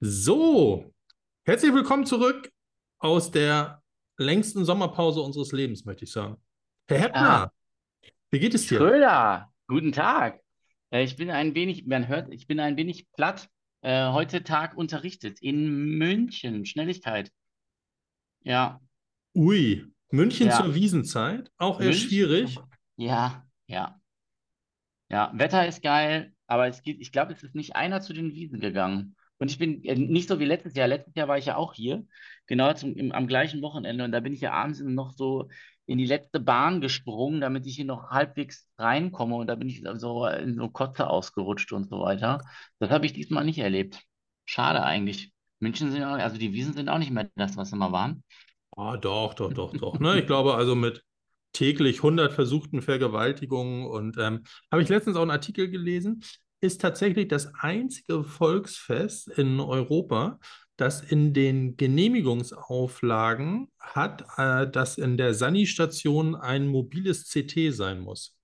[0.00, 0.94] So,
[1.44, 2.52] herzlich willkommen zurück
[3.00, 3.82] aus der
[4.16, 6.36] längsten Sommerpause unseres Lebens, möchte ich sagen.
[6.86, 7.52] Herr Heppner,
[8.30, 8.78] wie geht es dir?
[8.78, 10.40] Schröder, guten Tag.
[10.90, 13.48] Äh, ich bin ein wenig, man hört, ich bin ein wenig platt.
[13.80, 16.64] Äh, heute Tag unterrichtet in München.
[16.64, 17.32] Schnelligkeit.
[18.44, 18.80] Ja,
[19.34, 20.74] Ui, München zur ja.
[20.76, 22.08] Wiesenzeit, auch eher München.
[22.08, 22.56] schwierig.
[22.94, 24.00] Ja, ja,
[25.08, 25.32] ja.
[25.34, 28.60] Wetter ist geil, aber es geht, ich glaube, es ist nicht einer zu den Wiesen
[28.60, 29.16] gegangen.
[29.38, 30.88] Und ich bin äh, nicht so wie letztes Jahr.
[30.88, 32.04] Letztes Jahr war ich ja auch hier,
[32.46, 34.04] genau zum, im, am gleichen Wochenende.
[34.04, 35.48] Und da bin ich ja abends noch so
[35.86, 39.36] in die letzte Bahn gesprungen, damit ich hier noch halbwegs reinkomme.
[39.36, 42.42] Und da bin ich so in so Kotze ausgerutscht und so weiter.
[42.78, 44.02] Das habe ich diesmal nicht erlebt.
[44.44, 45.32] Schade eigentlich.
[45.60, 48.22] München sind auch, also die Wiesen sind auch nicht mehr das, was sie mal waren.
[48.76, 49.98] Ah, doch, doch, doch, doch.
[49.98, 50.20] Ne?
[50.20, 51.02] Ich glaube also mit
[51.52, 56.22] täglich 100 versuchten Vergewaltigungen und ähm, habe ich letztens auch einen Artikel gelesen,
[56.60, 60.38] ist tatsächlich das einzige Volksfest in Europa,
[60.76, 68.36] das in den Genehmigungsauflagen hat, äh, dass in der Sani-Station ein mobiles CT sein muss.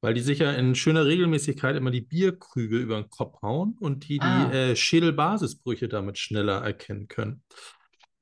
[0.00, 4.08] Weil die sich ja in schöner Regelmäßigkeit immer die Bierkrüge über den Kopf hauen und
[4.08, 7.42] die die Ah, äh, Schädelbasisbrüche damit schneller erkennen können.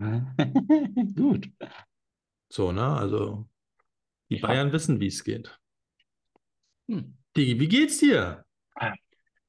[1.17, 1.51] gut.
[2.49, 2.83] So, ne?
[2.87, 3.47] Also
[4.31, 5.59] die hab, Bayern wissen, wie es geht.
[6.89, 7.17] hm.
[7.37, 8.45] Digi, wie geht's dir?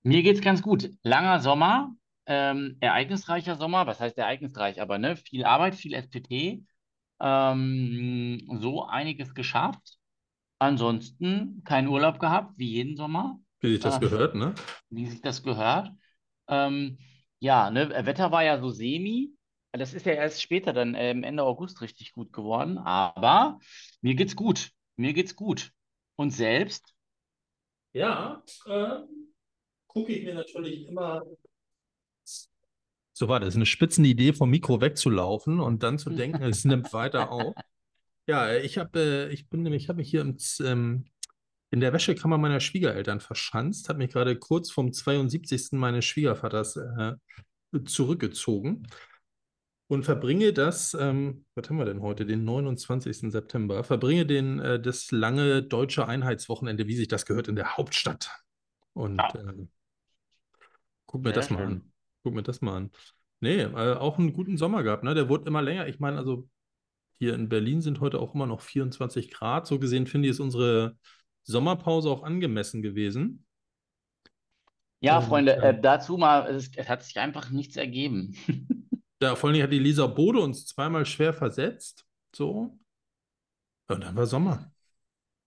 [0.08, 0.90] Mir geht's ganz gut.
[1.04, 1.94] Langer Sommer,
[2.28, 3.88] ähm, ereignisreicher Sommer.
[3.88, 4.82] Was heißt ereignisreich?
[4.82, 6.64] Aber ne, viel Arbeit, viel SPT.
[7.20, 9.98] Ähm, so einiges geschafft.
[10.60, 14.56] Ansonsten keinen Urlaub gehabt, wie jeden Sommer, Wie sich das äh, gehört, ne?
[14.90, 15.92] wie sich das gehört.
[16.48, 17.00] Ähm,
[17.40, 19.34] ja, ne, Wetter war ja so semi.
[19.74, 22.78] Das ist ja erst später dann ähm, Ende August richtig gut geworden.
[22.78, 23.60] Aber
[24.02, 24.72] mir geht's gut.
[24.96, 25.74] Mir geht's gut.
[26.16, 26.96] Und selbst?
[27.94, 29.00] Ja, äh,
[29.98, 31.26] gucke ich mir natürlich immer.
[33.14, 36.94] So war das, eine spitzende Idee, vom Mikro wegzulaufen und dann zu denken, es nimmt
[36.94, 37.56] weiter auf.
[38.28, 41.06] Ja, ich habe, äh, ich bin nämlich, ich habe mich hier im, ähm,
[41.72, 45.80] in der Wäschekammer meiner Schwiegereltern verschanzt, habe mich gerade kurz vom 72.
[45.80, 47.14] meines Schwiegervaters äh,
[47.86, 48.86] zurückgezogen
[49.88, 53.32] und verbringe das, ähm, was haben wir denn heute, den 29.
[53.32, 58.30] September, verbringe den, äh, das lange deutsche Einheitswochenende, wie sich das gehört, in der Hauptstadt.
[58.94, 59.68] Und Ja, äh,
[61.08, 61.92] guck mir sehr das mal an.
[62.24, 62.92] Guck mir das mal an.
[63.40, 65.14] Nee, äh, auch einen guten Sommer gehabt, ne?
[65.14, 65.88] Der wurde immer länger.
[65.88, 66.48] Ich meine, also
[67.20, 69.68] hier in Berlin sind heute auch immer noch 24 Grad.
[69.68, 70.98] So gesehen finde ich, ist unsere
[71.44, 73.46] Sommerpause auch angemessen gewesen.
[75.00, 78.36] Ja, Und Freunde, äh, äh, dazu mal, es, es hat sich einfach nichts ergeben.
[79.20, 82.06] da vor Dingen hat die Lisa Bode uns zweimal schwer versetzt.
[82.36, 82.78] So.
[83.88, 84.72] Und dann war Sommer.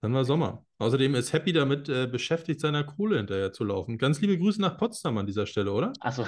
[0.03, 0.65] Dann war Sommer.
[0.79, 3.99] Außerdem ist Happy damit äh, beschäftigt, seiner Kohle hinterher zu laufen.
[3.99, 5.93] Ganz liebe Grüße nach Potsdam an dieser Stelle, oder?
[6.01, 6.25] Achso,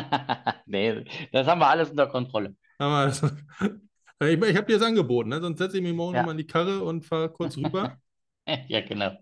[0.66, 2.54] nee, das haben wir alles unter Kontrolle.
[2.78, 3.08] Aber
[4.22, 5.40] ich, ich habe dir das angeboten, ne?
[5.40, 7.98] Sonst setze ich mich morgen nochmal Ja, in die Karre und fahre kurz rüber.
[8.68, 9.12] ja, genau.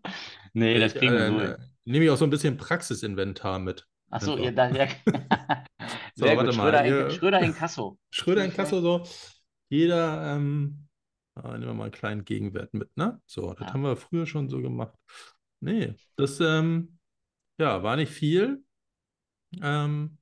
[0.53, 1.57] Nee, das kriegen wir äh, durch.
[1.85, 3.87] nehme ich auch so ein bisschen Praxisinventar mit.
[4.11, 4.89] Achso, ihr, da, ja.
[6.15, 6.59] So, Sehr warte gut.
[6.59, 6.65] mal.
[6.65, 7.99] Schröder in, Ihr, Schröder in Kasso.
[8.11, 8.53] Schröder in.
[8.53, 9.03] Kassel so.
[9.71, 10.88] Jeder, ähm,
[11.43, 13.21] nehmen wir mal einen kleinen Gegenwert mit, ne?
[13.27, 13.73] So, das Ja.
[13.75, 14.95] haben wir früher schon so gemacht.
[15.61, 16.99] Nee, das, ähm,
[17.59, 18.63] ja, war nicht viel.
[19.63, 20.19] Ähm,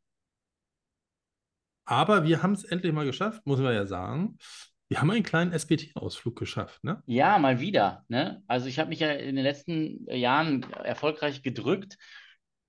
[1.85, 4.39] aber wir haben es endlich mal geschafft, muss man ja sagen.
[4.89, 7.03] Wir haben einen kleinen SBT-Ausflug geschafft, ne?
[7.07, 8.05] Ja, mal wieder.
[8.09, 8.43] Ne?
[8.47, 11.97] Also ich habe mich ja in den letzten Jahren erfolgreich gedrückt,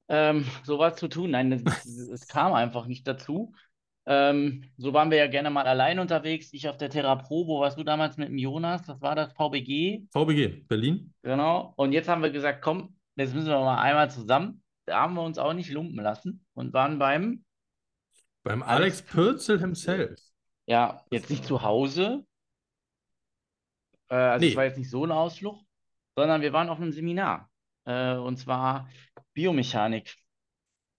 [0.08, 1.31] ähm, sowas zu tun.
[1.31, 3.53] Nein, es, es kam einfach nicht dazu.
[4.07, 6.53] Ähm, so waren wir ja gerne mal allein unterwegs.
[6.53, 8.88] Ich auf der Terra Pro, wo warst du damals mit dem Jonas?
[8.88, 9.34] Was war das?
[9.34, 10.07] VBG?
[10.12, 11.13] VBG, Berlin.
[11.23, 11.73] Genau.
[11.75, 14.63] Und jetzt haben wir gesagt, komm, jetzt müssen wir mal einmal zusammen.
[14.85, 17.44] Da haben wir uns auch nicht lumpen lassen und waren beim
[18.44, 20.19] Beim Alex Alex Pürzel himself.
[20.66, 22.26] Ja, jetzt nicht zu Hause.
[24.09, 25.59] Äh, also es war Nee, jetzt nicht so ein Ausflug,
[26.16, 27.49] sondern wir waren auf einem Seminar.
[27.85, 28.90] Äh, und zwar
[29.34, 30.16] Biomechanik,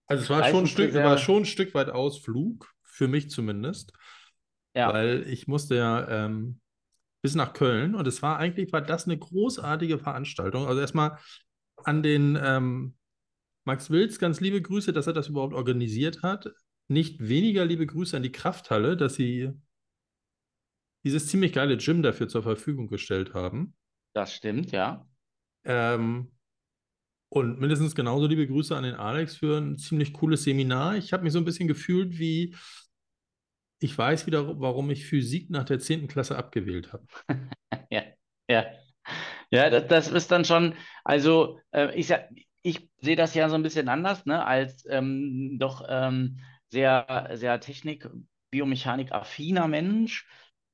[0.07, 3.93] also es war schon ein Stück, war schon ein Stück weit Ausflug, für mich zumindest,
[4.75, 6.59] Ja, weil ich musste ja ähm,
[7.21, 10.67] bis nach Köln und es war eigentlich, war das eine großartige Veranstaltung.
[10.67, 11.17] Also erstmal
[11.77, 12.97] an den ähm,
[13.63, 16.49] Max Wilz ganz liebe Grüße, dass er das überhaupt organisiert hat.
[16.89, 19.53] Nicht weniger liebe Grüße an die Krafthalle, dass sie
[21.05, 23.75] dieses ziemlich geile Gym dafür zur Verfügung gestellt haben.
[24.13, 25.07] das stimmt, ja.
[25.63, 26.31] Ähm,
[27.29, 30.97] und mindestens genauso liebe Grüße an den Alex für ein ziemlich cooles Seminar.
[30.97, 32.55] Ich habe mich so ein bisschen gefühlt wie,
[33.79, 36.07] ich weiß wieder, warum ich Physik nach der 10.
[36.07, 37.05] Klasse abgewählt habe.
[37.91, 38.03] Ja,
[38.47, 38.65] ja.
[39.51, 42.13] Ja, das, das ist dann schon, also äh, ich,
[42.61, 46.39] ich sehe das ja so ein bisschen anders, ne, als ähm, doch ähm,
[46.69, 48.07] sehr, sehr Technik,
[48.51, 50.27] Biomechanik affiner Mensch.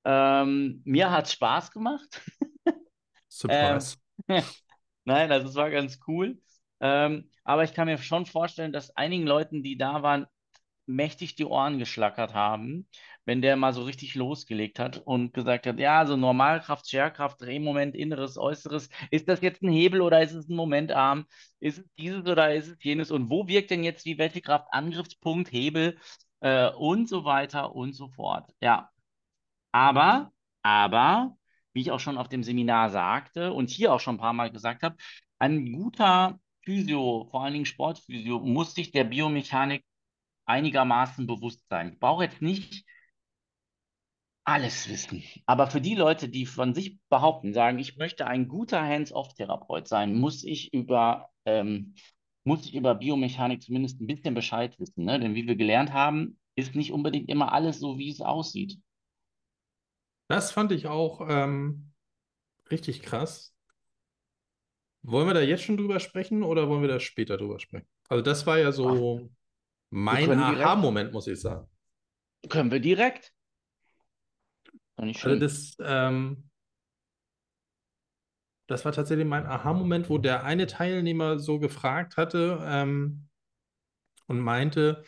[0.04, 2.22] Ähm, mir hat es Spaß gemacht.
[3.30, 3.98] Surprise.
[4.28, 4.44] Ähm,
[5.06, 6.40] nein, also es war ganz cool.
[6.82, 10.26] Ähm, aber ich kann mir schon vorstellen, dass einigen Leuten, die da waren,
[10.86, 12.88] mächtig die Ohren geschlackert haben,
[13.26, 17.96] wenn der mal so richtig losgelegt hat und gesagt hat, ja, also Normalkraft, Scherkraft, Drehmoment,
[17.96, 21.26] Inneres, Äußeres, ist das jetzt ein Hebel oder ist es ein Momentarm?
[21.60, 23.12] Ist es dieses oder ist es jenes?
[23.12, 24.68] Und wo wirkt denn jetzt die welche Kraft?
[24.72, 25.98] Angriffspunkt, Hebel
[26.42, 28.52] äh, und so weiter und so fort.
[28.62, 28.90] Ja,
[29.72, 31.38] aber, aber,
[31.74, 34.52] wie ich auch schon auf dem Seminar sagte und hier auch schon ein paar Mal
[34.52, 34.96] gesagt habe,
[35.40, 39.84] ein guter Physio, vor allen Dingen Sportphysio, muss sich der Biomechanik
[40.46, 41.94] einigermaßen bewusst sein.
[41.94, 42.86] Ich brauche jetzt nicht
[44.46, 45.24] alles wissen.
[45.46, 50.14] Aber für die Leute, die von sich behaupten, sagen, ich möchte ein guter Hands-off-Therapeut sein,
[50.14, 51.96] muss ich über, ähm,
[52.44, 55.04] muss ich über Biomechanik zumindest ein bisschen Bescheid wissen.
[55.04, 55.20] Ne?
[55.20, 58.78] Denn wie wir gelernt haben, ist nicht unbedingt immer alles so, wie es aussieht.
[60.28, 61.92] Das fand ich auch ähm,
[62.70, 63.54] richtig krass.
[65.02, 67.88] Wollen wir da jetzt schon drüber sprechen oder wollen wir da später drüber sprechen?
[68.10, 69.30] Also das war ja so
[69.90, 71.68] mein Aha-Moment, muss ich sagen.
[72.50, 73.34] Können wir direkt?
[74.98, 76.50] Also das, ähm,
[78.68, 83.28] das war tatsächlich mein Aha-Moment, wo der eine Teilnehmer so gefragt hatte ähm,
[84.28, 85.04] und meinte,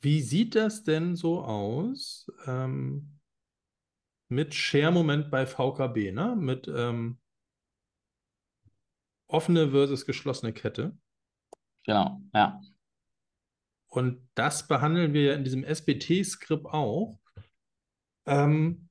[0.00, 2.30] wie sieht das denn so aus?
[2.46, 3.18] Ähm,
[4.28, 6.36] mit Share-Moment bei VKB, ne?
[6.36, 7.18] Mit ähm,
[9.26, 10.96] offene versus geschlossene Kette.
[11.84, 12.60] Genau, ja.
[13.88, 17.18] Und das behandeln wir ja in diesem SBT-Skript auch.
[18.26, 18.88] Ähm,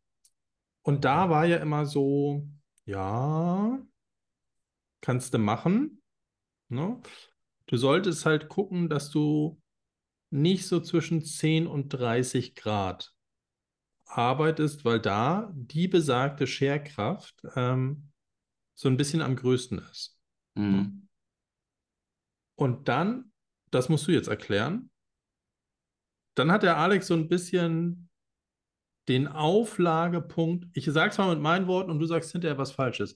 [0.82, 2.48] und da war ja immer so,
[2.86, 3.80] ja,
[5.02, 6.02] kannst du machen.
[6.70, 7.00] Ne?
[7.68, 9.62] Du solltest halt gucken, dass du
[10.30, 13.14] nicht so zwischen 10 und 30 Grad
[14.06, 18.12] arbeitest, weil da die besagte Scherkraft ähm,
[18.74, 20.18] so ein bisschen am größten ist.
[20.56, 21.08] Mhm.
[22.56, 23.32] Und dann,
[23.72, 24.90] das musst du jetzt erklären,
[26.36, 28.10] dann hat der Alex so ein bisschen
[29.08, 33.16] den Auflagepunkt, ich sage es mal mit meinen Worten und du sagst hinterher was Falsches.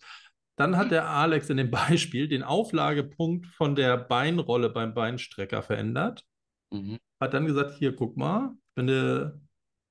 [0.57, 6.25] Dann hat der Alex in dem Beispiel den Auflagepunkt von der Beinrolle beim Beinstrecker verändert.
[6.71, 6.99] Mhm.
[7.19, 9.41] Hat dann gesagt, hier, guck mal, wenn du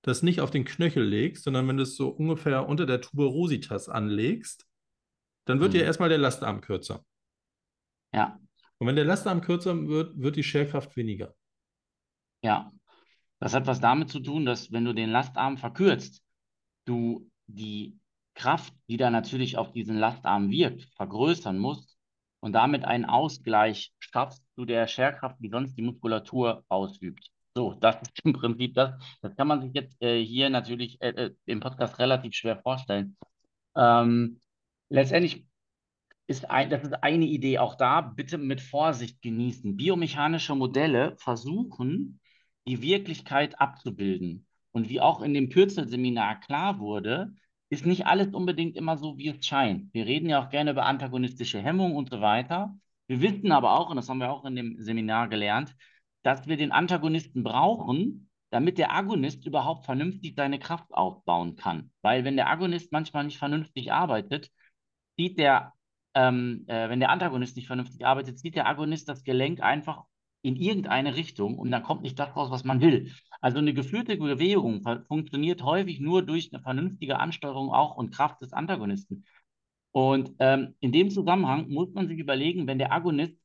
[0.02, 3.88] das nicht auf den Knöchel legst, sondern wenn du es so ungefähr unter der Tuberositas
[3.88, 4.66] anlegst,
[5.46, 5.80] dann wird mhm.
[5.80, 7.04] ja erstmal der Lastarm kürzer.
[8.14, 8.40] Ja.
[8.80, 11.34] Und wenn der Lastarm kürzer wird, wird die Scherkraft weniger.
[12.42, 12.72] Ja.
[13.38, 16.22] Das hat was damit zu tun, dass wenn du den Lastarm verkürzt,
[16.84, 17.98] du die
[18.34, 21.96] Kraft, die da natürlich auf diesen Lastarm wirkt, vergrößern musst
[22.40, 27.30] und damit einen Ausgleich schaffst zu der Scherkraft, die sonst die Muskulatur ausübt.
[27.54, 28.92] So, das ist im Prinzip das.
[29.20, 33.16] Das kann man sich jetzt äh, hier natürlich äh, äh, im Podcast relativ schwer vorstellen.
[33.76, 34.40] Ähm,
[34.88, 35.46] letztendlich
[36.30, 39.76] ist ein, das ist eine Idee auch da, bitte mit Vorsicht genießen.
[39.76, 42.20] Biomechanische Modelle versuchen,
[42.68, 44.46] die Wirklichkeit abzubilden.
[44.70, 47.34] Und wie auch in dem Pürzel-Seminar klar wurde,
[47.68, 49.92] ist nicht alles unbedingt immer so, wie es scheint.
[49.92, 52.78] Wir reden ja auch gerne über antagonistische Hemmung und so weiter.
[53.08, 55.74] Wir wissen aber auch, und das haben wir auch in dem Seminar gelernt,
[56.22, 61.90] dass wir den Antagonisten brauchen, damit der Agonist überhaupt vernünftig seine Kraft aufbauen kann.
[62.02, 64.52] Weil wenn der Agonist manchmal nicht vernünftig arbeitet,
[65.16, 65.72] zieht der,
[66.14, 70.04] ähm, äh, wenn der Antagonist nicht vernünftig arbeitet, zieht der Agonist das Gelenk einfach
[70.42, 73.12] in irgendeine Richtung und dann kommt nicht das raus, was man will.
[73.40, 78.52] Also eine geführte Bewegung funktioniert häufig nur durch eine vernünftige Ansteuerung auch und Kraft des
[78.52, 79.24] Antagonisten.
[79.92, 83.36] Und ähm, in dem Zusammenhang muss man sich überlegen, wenn der Agonist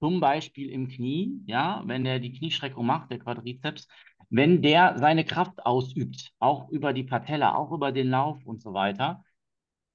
[0.00, 3.88] zum Beispiel im Knie, ja, wenn er die Kniestreckung macht, der Quadrizeps,
[4.28, 8.74] wenn der seine Kraft ausübt, auch über die Patella, auch über den Lauf und so
[8.74, 9.24] weiter,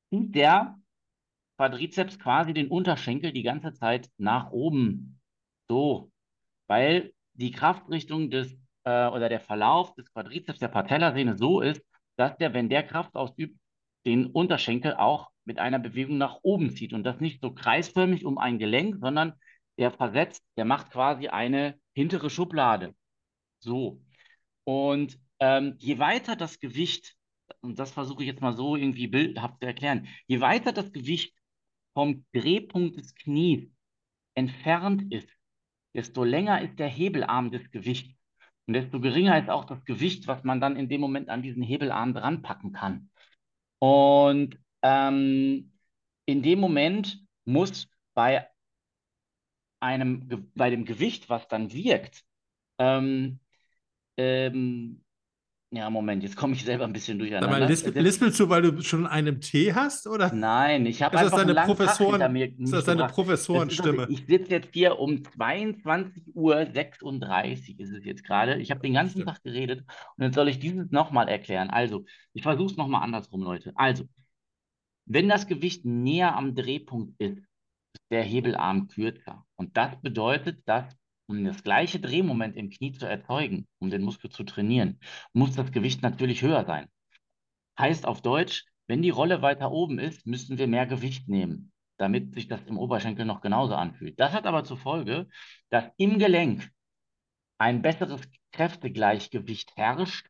[0.09, 0.78] zieht der
[1.59, 5.19] Quadrizeps quasi den Unterschenkel die ganze Zeit nach oben.
[5.67, 6.09] So,
[6.67, 8.53] weil die Kraftrichtung des
[8.85, 11.81] äh, oder der Verlauf des Quadrizeps der Patellasehne so ist,
[12.15, 13.59] dass der, wenn der Kraft ausübt,
[14.05, 18.37] den Unterschenkel auch mit einer Bewegung nach oben zieht und das nicht so kreisförmig um
[18.37, 19.33] ein Gelenk, sondern
[19.77, 22.95] der versetzt, der macht quasi eine hintere Schublade.
[23.59, 24.01] So.
[24.63, 27.17] Und ähm, je weiter das Gewicht,
[27.59, 31.33] und das versuche ich jetzt mal so irgendwie bildhaft zu erklären, je weiter das Gewicht
[31.99, 33.69] vom Drehpunkt des Knies
[34.33, 35.27] entfernt ist,
[35.93, 38.17] desto länger ist der Hebelarm des Gewichts.
[38.67, 41.61] Und desto geringer ist auch das Gewicht, was man dann in dem Moment an diesen
[41.61, 43.09] Hebelarm dran packen kann.
[43.79, 45.73] Und ähm,
[46.25, 48.47] in dem Moment muss bei
[49.81, 52.23] einem, bei dem Gewicht, was dann wirkt,
[52.77, 53.41] Ähm,
[54.17, 55.03] ähm,
[55.71, 57.67] ja, Moment, jetzt komme ich selber ein bisschen durcheinander.
[57.67, 60.33] lisp Das- lispelst du, weil du schon einen Tee hast, oder?
[60.33, 64.07] Nein, ich habe einfach einen deine Tag Professoren- hinter mir Ist das deine Professorenstimme?
[64.09, 66.59] ich sitze jetzt hier um 22.36 Uhr
[67.79, 68.59] ist es jetzt gerade.
[68.59, 69.25] Ich habe den ganzen.
[69.25, 69.83] Tag geredet
[70.17, 71.69] und jetzt soll ich dieses nochmal erklären.
[71.69, 73.71] Also, ich versuche es nochmal andersrum, Leute.
[73.75, 74.05] Also,
[75.05, 79.45] wenn das Gewicht näher am Drehpunkt ist, ist der Hebelarm kürzer.
[79.55, 80.85] Und das bedeutet, dass,
[81.29, 84.99] um das gleiche Drehmoment im Knie zu erzeugen, um den Muskel zu trainieren,
[85.31, 86.87] muss das Gewicht natürlich höher sein.
[87.77, 92.33] Heißt auf Deutsch, wenn die Rolle weiter oben ist, müssen wir mehr Gewicht nehmen, damit
[92.33, 94.19] sich das im Oberschenkel noch genauso anfühlt.
[94.19, 95.27] Das hat aber zur Folge,
[95.69, 96.67] dass im Gelenk
[97.59, 98.21] ein besseres
[98.51, 100.27] Kräftegleichgewicht herrscht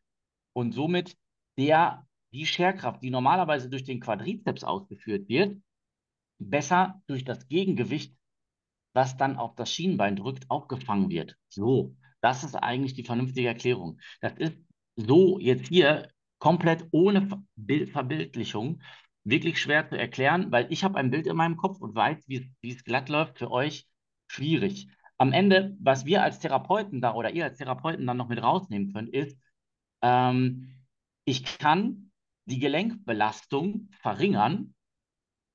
[0.52, 1.16] und somit
[1.58, 5.58] der, die Scherkraft, die normalerweise durch den Quadrizeps ausgeführt wird,
[6.40, 8.19] besser durch das Gegengewicht,
[8.94, 11.36] was dann auf das Schienbein drückt, aufgefangen wird.
[11.48, 14.00] So, das ist eigentlich die vernünftige Erklärung.
[14.22, 14.58] Das ist
[14.96, 18.82] so jetzt hier komplett ohne Ver- Bild- Verbildlichung
[19.24, 22.38] wirklich schwer zu erklären, weil ich habe ein Bild in meinem Kopf und weiß, wie
[22.38, 23.88] es, wie es glatt läuft, für euch
[24.28, 24.90] schwierig.
[25.18, 28.94] Am Ende, was wir als Therapeuten da oder ihr als Therapeuten dann noch mit rausnehmen
[28.94, 29.38] könnt, ist,
[30.02, 30.76] ähm,
[31.26, 32.12] ich kann
[32.46, 34.74] die Gelenkbelastung verringern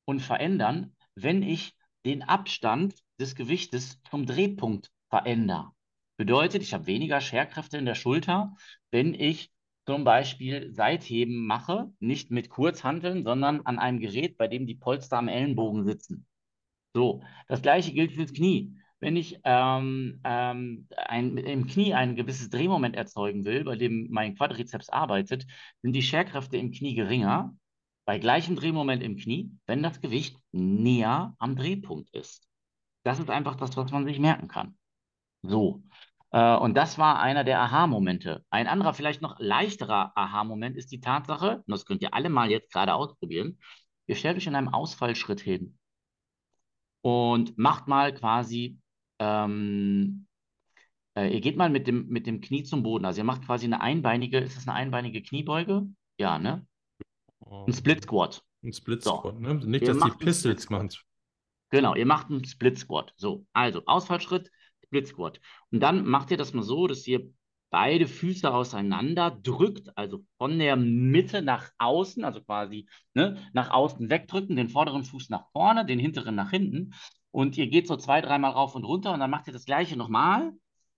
[0.04, 5.72] und verändern, wenn ich den Abstand des Gewichtes zum Drehpunkt verändere.
[6.16, 8.54] Bedeutet, ich habe weniger Scherkräfte in der Schulter,
[8.90, 9.50] wenn ich
[9.86, 15.18] zum Beispiel Seitheben mache, nicht mit Kurzhanteln, sondern an einem Gerät, bei dem die Polster
[15.18, 16.26] am Ellenbogen sitzen.
[16.94, 18.76] So, das gleiche gilt fürs Knie.
[19.00, 24.36] Wenn ich ähm, ähm, ein, im Knie ein gewisses Drehmoment erzeugen will, bei dem mein
[24.36, 25.46] Quadrizeps arbeitet,
[25.82, 27.54] sind die Scherkräfte im Knie geringer,
[28.06, 32.46] bei gleichem Drehmoment im Knie, wenn das Gewicht näher am Drehpunkt ist.
[33.04, 34.76] Das ist einfach das, was man sich merken kann.
[35.42, 35.82] So.
[36.30, 38.44] Äh, und das war einer der Aha-Momente.
[38.50, 42.50] Ein anderer, vielleicht noch leichterer Aha-Moment ist die Tatsache, und das könnt ihr alle mal
[42.50, 43.58] jetzt gerade ausprobieren,
[44.06, 45.78] ihr stellt euch in einem Ausfallschritt hin
[47.02, 48.78] und macht mal quasi,
[49.18, 50.26] ähm,
[51.16, 53.04] äh, ihr geht mal mit dem, mit dem Knie zum Boden.
[53.04, 55.86] Also ihr macht quasi eine einbeinige, ist das eine einbeinige Kniebeuge?
[56.18, 56.66] Ja, ne?
[57.46, 58.42] Ein Split Squat.
[58.62, 59.18] Ein Split So.
[59.18, 59.54] Squat, ne?
[59.54, 60.88] Nicht, Ihr dass die Pistols machen.
[61.74, 63.12] Genau, ihr macht einen Split Squat.
[63.16, 64.48] So, also Ausfallschritt,
[64.84, 65.40] Split Squat.
[65.72, 67.32] Und dann macht ihr das mal so, dass ihr
[67.68, 74.08] beide Füße auseinander drückt, also von der Mitte nach außen, also quasi ne, nach außen
[74.08, 76.94] wegdrücken, den vorderen Fuß nach vorne, den hinteren nach hinten.
[77.32, 79.96] Und ihr geht so zwei, dreimal rauf und runter und dann macht ihr das gleiche
[79.96, 80.52] nochmal.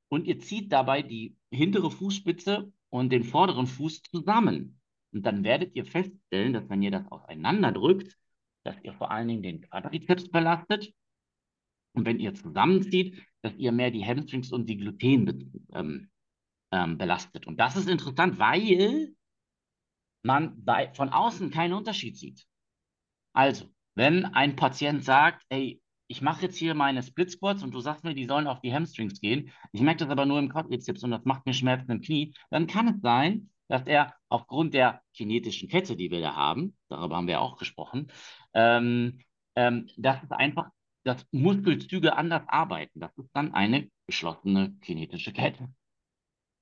[0.09, 4.78] Und ihr zieht dabei die hintere Fußspitze und den vorderen Fuß zusammen.
[5.11, 8.18] Und dann werdet ihr feststellen, dass wenn ihr das auseinander drückt,
[8.67, 10.93] dass ihr vor allen Dingen den Quadrizeps belastet
[11.95, 15.39] und wenn ihr zusammenzieht, dass ihr mehr die Hamstrings und die Gluten be
[15.73, 16.11] ähm,
[16.73, 17.47] ähm, belastet.
[17.47, 19.15] Und das ist interessant, weil
[20.23, 22.45] man bei, von außen keinen Unterschied sieht.
[23.33, 27.81] Also, wenn ein Patient sagt, ey, ich mache jetzt hier meine Split Squats und du
[27.81, 31.03] sagst mir, die sollen auf die Hamstrings gehen, ich merke das aber nur im Quadrizeps
[31.03, 35.03] und das macht mir Schmerzen im Knie, dann kann es sein, dass er aufgrund der
[35.15, 38.11] kinetischen Kette, die wir da haben, darüber haben wir auch gesprochen,
[38.55, 39.19] ähm,
[39.57, 40.71] ähm, dass es einfach,
[41.05, 43.01] dass Muskelzüge anders arbeiten.
[43.01, 45.69] Das ist dann eine geschlossene kinetische Kette.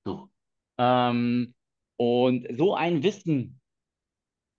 [0.03, 0.29] So.
[0.77, 1.53] Ähm,
[1.97, 3.59] und so ein Wissen,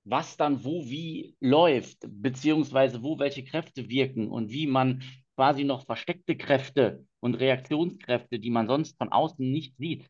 [0.04, 5.02] was dann wo wie läuft, beziehungsweise wo welche Kräfte wirken und wie man
[5.34, 10.08] quasi noch versteckte Kräfte und Reaktionskräfte, die man sonst von außen nicht sieht,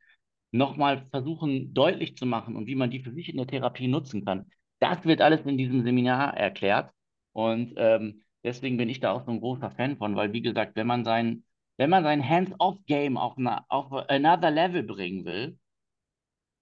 [0.52, 4.24] nochmal versuchen deutlich zu machen und wie man die für sich in der Therapie nutzen
[4.24, 4.46] kann.
[4.80, 6.90] Das wird alles in diesem Seminar erklärt.
[7.32, 10.76] Und ähm, deswegen bin ich da auch so ein großer Fan von, weil wie gesagt,
[10.76, 11.44] wenn man sein,
[11.76, 13.34] wenn man sein Hands-off-Game auf,
[13.68, 15.58] auf another Level bringen will,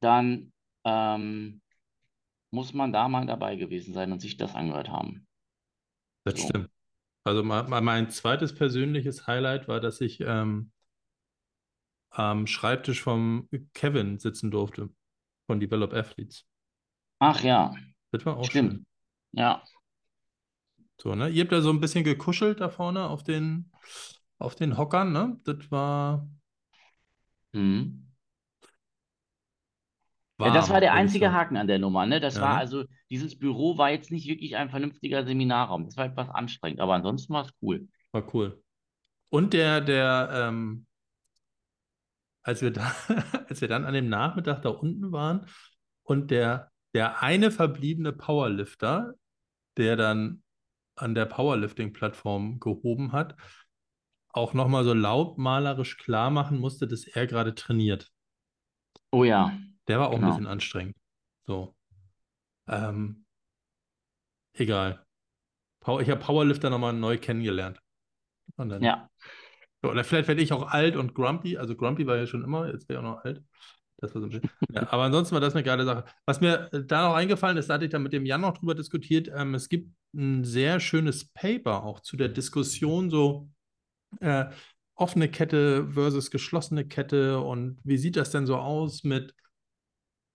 [0.01, 0.53] dann
[0.85, 1.61] ähm,
[2.51, 5.27] muss man da mal dabei gewesen sein und sich das angehört haben.
[6.25, 6.41] Das So.
[6.41, 6.71] stimmt.
[7.25, 10.73] Also mein, mein zweites persönliches Highlight war, dass ich ähm,
[12.15, 14.91] am Schreibtisch vom Kevin sitzen durfte,
[15.47, 16.47] von Develop Athletes.
[17.19, 17.75] Ach ja,
[18.13, 18.73] Das war auch Stimmt.
[18.73, 18.87] schön.
[19.33, 19.63] ja.
[21.01, 21.29] So, ne?
[21.29, 23.71] Ihr habt da so ein bisschen gekuschelt da vorne auf den,
[24.39, 25.41] auf den Hockern, ne?
[25.45, 26.29] Das war
[27.55, 28.05] Hm.
[30.43, 31.33] Ja, das warm, war der einzige.
[31.33, 32.21] Haken an der Nummer, ne?
[32.21, 35.87] Das Ja, war also, dieses Büro war jetzt nicht wirklich ein vernünftiger Seminarraum.
[35.87, 37.89] Das war etwas anstrengend, aber ansonsten war es cool.
[38.13, 38.63] War cool.
[39.31, 40.87] Und der, der, ähm,
[42.45, 42.95] als wir da,
[43.49, 45.47] als wir dann an dem Nachmittag da unten waren
[46.05, 49.15] und der, der eine verbliebene Powerlifter,
[49.77, 50.43] der dann
[50.97, 53.35] an der Powerlifting-Plattform gehoben hat,
[54.29, 58.13] auch nochmal so lautmalerisch klar machen musste, dass er gerade trainiert.
[59.11, 59.57] Oh ja.
[59.89, 60.27] Der war auch Genau.
[60.27, 60.97] ein bisschen anstrengend.
[61.47, 61.77] So.
[62.69, 63.25] Ähm,
[64.55, 65.05] egal.
[66.01, 67.81] Ich habe Powerlifter nochmal neu kennengelernt.
[68.57, 69.11] Und dann, Ja.
[69.91, 71.57] Oder vielleicht werde ich auch alt und grumpy.
[71.57, 73.43] Also grumpy war ja schon immer, jetzt wäre ich auch noch alt.
[73.99, 74.51] Das war so ein bisschen.
[74.71, 76.05] Ja, aber ansonsten war das eine geile Sache.
[76.27, 78.59] Was mir äh, da noch eingefallen ist, da hatte ich dann mit dem Jan noch
[78.59, 79.31] drüber diskutiert.
[79.35, 83.49] Ähm, es gibt ein sehr schönes Paper auch zu der Diskussion, so
[84.21, 84.47] äh,
[84.95, 89.35] offene Kette versus geschlossene Kette und wie sieht das denn so aus mit,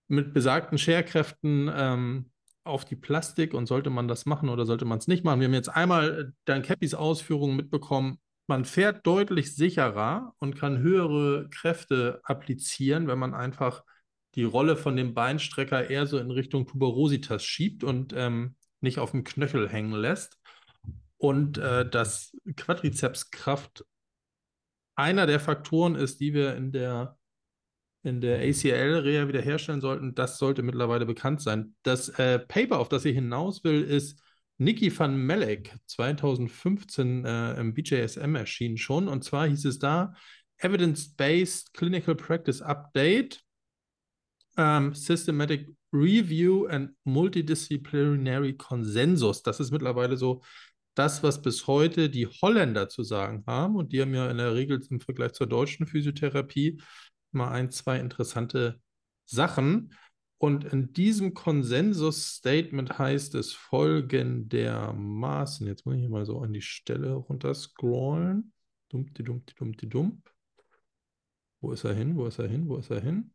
[0.08, 2.30] mit besagten Scherkräften ähm,
[2.64, 5.40] auf die Plastik und sollte man das machen oder sollte man es nicht machen?
[5.40, 8.18] Wir haben jetzt einmal äh, Dan Cappys Ausführungen mitbekommen.
[8.50, 13.84] Man fährt deutlich sicherer und kann höhere Kräfte applizieren, wenn man einfach
[14.34, 19.12] die Rolle von dem Beinstrecker eher so in Richtung Tuberositas schiebt und ähm, nicht auf
[19.12, 20.36] dem Knöchel hängen lässt.
[21.16, 23.84] Und äh, dass Quadrizepskraft
[24.96, 27.16] einer der Faktoren ist, die wir in der,
[28.02, 31.76] in der ACL-Reha wiederherstellen sollten, das sollte mittlerweile bekannt sein.
[31.84, 34.20] Das äh, Paper, auf das ich hinaus will, ist
[34.60, 39.08] Nikki van Melek, 2015 äh, im BJSM erschienen schon.
[39.08, 40.12] Und zwar hieß es da
[40.58, 43.40] Evidence-Based Clinical Practice Update,
[44.58, 49.42] ähm, Systematic Review and Multidisciplinary Consensus.
[49.42, 50.42] Das ist mittlerweile so
[50.94, 53.76] das, was bis heute die Holländer zu sagen haben.
[53.76, 56.82] Und die haben ja in der Regel im Vergleich zur deutschen Physiotherapie
[57.32, 58.78] mal ein, zwei interessante
[59.24, 59.94] Sachen.
[60.42, 65.66] Und in diesem Konsensus-Statement heißt es folgendermaßen.
[65.66, 68.54] Jetzt muss ich hier mal so an die Stelle runterscrollen.
[68.88, 70.32] Dumpti, dumpti, dumpti, dump.
[71.60, 72.16] Wo ist er hin?
[72.16, 72.70] Wo ist er hin?
[72.70, 73.34] Wo ist er hin?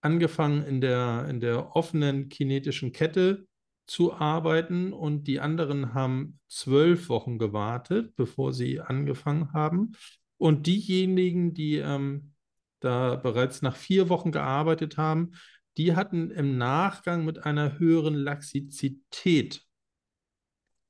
[0.01, 3.47] angefangen in der, in der offenen kinetischen Kette
[3.87, 9.93] zu arbeiten und die anderen haben zwölf Wochen gewartet, bevor sie angefangen haben.
[10.39, 12.33] Und diejenigen, die ähm,
[12.81, 15.33] da bereits nach vier Wochen gearbeitet haben,
[15.77, 19.63] die hatten im Nachgang mit einer höheren Laxizität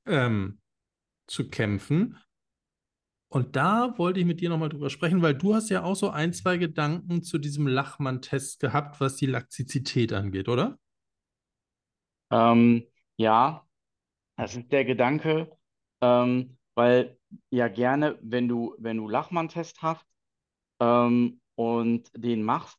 [0.07, 0.61] ähm,
[1.27, 2.19] zu kämpfen.
[3.33, 6.11] Und da wollte ich mit dir nochmal drüber sprechen, weil du hast ja auch so
[6.11, 10.79] ein, zwei Gedanken zu diesem Lachmann-Test gehabt, was die Laxizität angeht, oder?
[12.31, 13.67] Ähm, ja,
[14.37, 15.51] das ist der Gedanke,
[16.03, 17.19] ähm, weil
[17.49, 20.05] ja gerne, wenn du, wenn du Lachmann-Test hast
[20.81, 22.79] ähm, und den machst,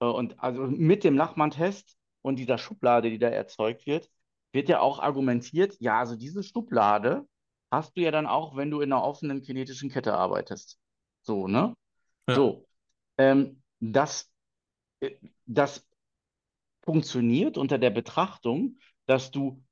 [0.00, 4.10] äh, und also mit dem Lachmann-Test und dieser Schublade, die da erzeugt wird,
[4.52, 7.26] wird ja auch argumentiert, ja, also diese Schublade
[7.70, 10.78] hast du ja dann auch, wenn du in einer offenen kinetischen Kette arbeitest.
[11.22, 11.74] So, ne?
[12.28, 12.34] Ja.
[12.34, 12.66] So,
[13.18, 14.30] ähm, das,
[15.00, 15.86] äh, das
[16.82, 19.62] funktioniert unter der Betrachtung, dass du,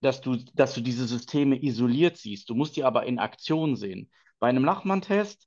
[0.00, 2.48] dass du, dass du diese Systeme isoliert siehst.
[2.48, 4.10] Du musst die aber in Aktion sehen.
[4.38, 5.46] Bei einem Lachmann-Test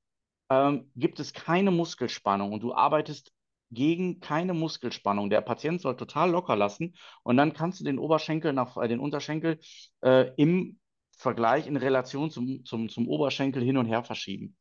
[0.49, 3.31] ähm, gibt es keine Muskelspannung und du arbeitest
[3.71, 5.29] gegen keine Muskelspannung.
[5.29, 8.99] Der Patient soll total locker lassen und dann kannst du den Oberschenkel nach, äh, den
[8.99, 9.59] Unterschenkel
[10.01, 10.79] äh, im
[11.17, 14.55] Vergleich in Relation zum, zum, zum Oberschenkel hin und her verschieben.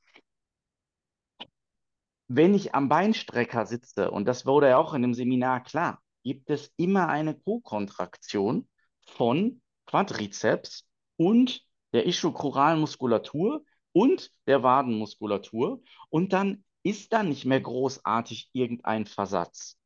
[2.29, 6.49] Wenn ich am Beinstrecker sitze, und das wurde ja auch in dem Seminar klar, gibt
[6.51, 8.69] es immer eine Co-Kontraktion
[9.07, 10.87] von Quadrizeps
[11.17, 11.63] und
[11.93, 19.79] der ischiochoralen Muskulatur und der Wadenmuskulatur und dann ist da nicht mehr großartig irgendein Versatz.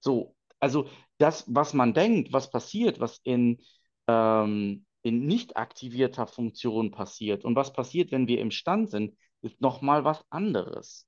[0.00, 3.62] So, also das, was man denkt, was passiert, was in,
[4.08, 9.60] ähm, in nicht aktivierter Funktion passiert und was passiert, wenn wir im Stand sind, ist
[9.60, 11.06] nochmal was anderes.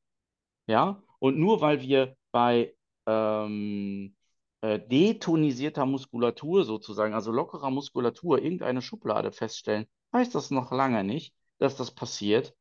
[0.67, 2.75] Ja, und nur weil wir bei
[3.07, 4.17] ähm,
[4.63, 11.35] äh, detonisierter Muskulatur sozusagen, also lockerer Muskulatur, irgendeine Schublade feststellen, heißt das noch lange nicht,
[11.59, 12.55] dass das passiert,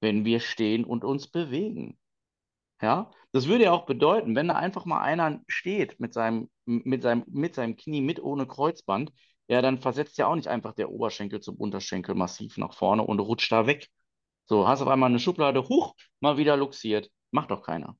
[0.00, 1.98] wenn wir stehen und uns bewegen.
[2.80, 7.02] Ja, das würde ja auch bedeuten, wenn da einfach mal einer steht mit seinem, mit
[7.02, 9.12] seinem, mit seinem Knie mit ohne Kreuzband,
[9.48, 13.18] ja, dann versetzt ja auch nicht einfach der Oberschenkel zum Unterschenkel massiv nach vorne und
[13.20, 13.88] rutscht da weg.
[14.46, 17.10] So, hast auf einmal eine Schublade, huch, mal wieder luxiert.
[17.30, 17.96] Macht doch keiner.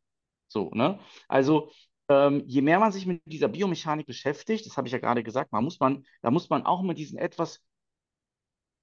[0.49, 0.99] So, ne?
[1.29, 1.71] Also,
[2.09, 5.53] ähm, je mehr man sich mit dieser Biomechanik beschäftigt, das habe ich ja gerade gesagt,
[5.53, 7.63] man muss man, da muss man auch mit diesen etwas,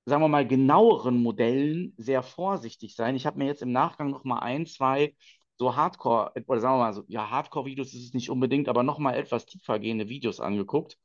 [0.05, 3.15] sagen wir mal, genaueren Modellen sehr vorsichtig sein.
[3.15, 5.15] Ich habe mir jetzt im Nachgang noch mal ein, zwei
[5.57, 8.99] so Hardcore, oder sagen wir mal so, ja, Hardcore-Videos ist es nicht unbedingt, aber noch
[8.99, 10.99] mal etwas tiefer gehende Videos angeguckt.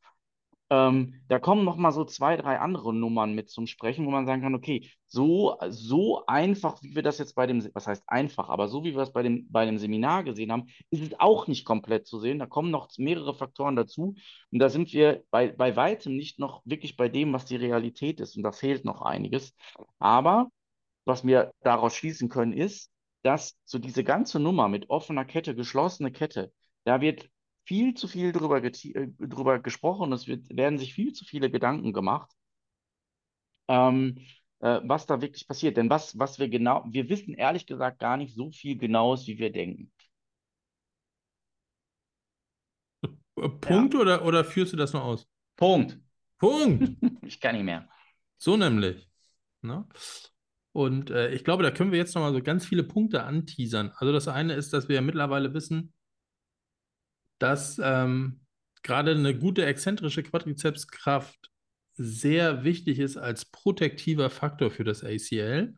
[0.71, 4.25] Ähm, da kommen noch mal so zwei, drei andere Nummern mit zum Sprechen, wo man
[4.25, 8.49] sagen kann, okay, so, so einfach, wie wir das jetzt bei dem, was heißt einfach,
[8.49, 11.49] aber so wie wir es bei dem, bei dem Seminar gesehen haben, ist es auch
[11.49, 12.39] nicht komplett zu sehen.
[12.39, 14.15] Da kommen noch mehrere Faktoren dazu.
[14.53, 18.21] Und da sind wir bei, bei weitem nicht noch wirklich bei dem, was die Realität
[18.21, 18.37] ist.
[18.37, 19.55] Und da fehlt noch einiges.
[19.99, 20.51] Aber
[21.05, 22.91] was wir daraus schließen können, ist,
[23.23, 26.53] dass so diese ganze Nummer mit offener Kette, geschlossene Kette,
[26.85, 27.29] da wird
[27.65, 28.73] viel zu viel drüber, äh,
[29.19, 32.31] drüber gesprochen, es wird, werden sich viel zu viele Gedanken gemacht,
[33.69, 34.19] ähm,
[34.61, 35.77] äh, was da wirklich passiert.
[35.77, 39.39] Denn was, was wir genau, wir wissen ehrlich gesagt gar nicht so viel Genaues, wie
[39.39, 39.93] wir denken.
[43.03, 44.01] Äh, Punkt ja.
[44.01, 45.27] oder, oder führst du das noch aus?
[45.57, 45.99] Punkt.
[46.39, 46.97] Punkt.
[47.25, 47.89] ich kann nicht mehr.
[48.39, 49.09] So nämlich.
[49.63, 49.87] Ne?
[50.73, 53.93] Und äh, ich glaube, da können wir jetzt nochmal so ganz viele Punkte anteasern.
[53.97, 55.93] Also das eine ist, dass wir ja mittlerweile wissen,
[57.41, 58.41] dass ähm,
[58.83, 61.51] gerade eine gute exzentrische Quadrizepskraft
[61.95, 65.75] sehr wichtig ist als protektiver Faktor für das ACL.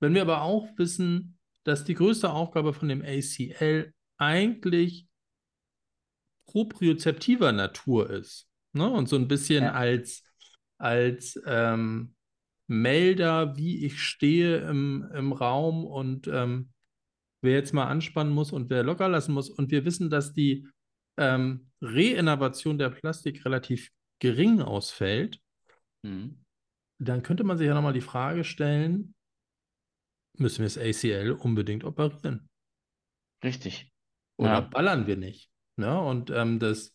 [0.00, 5.08] Wenn wir aber auch wissen, dass die größte Aufgabe von dem ACL eigentlich
[6.46, 8.88] propriozeptiver Natur ist ne?
[8.88, 9.72] und so ein bisschen ja.
[9.72, 10.24] als,
[10.78, 12.14] als ähm,
[12.66, 16.72] Melder, wie ich stehe im, im Raum und ähm,
[17.42, 19.50] wer jetzt mal anspannen muss und wer locker lassen muss.
[19.50, 20.68] Und wir wissen, dass die
[21.18, 25.40] ähm, Reinnervation der Plastik relativ gering ausfällt.
[26.02, 26.44] Mhm.
[26.98, 29.14] Dann könnte man sich ja nochmal die Frage stellen,
[30.38, 32.48] müssen wir das ACL unbedingt operieren?
[33.42, 33.92] Richtig.
[34.36, 34.60] Oder ja.
[34.60, 35.50] ballern wir nicht?
[35.76, 35.98] Ne?
[35.98, 36.94] Und ähm, das,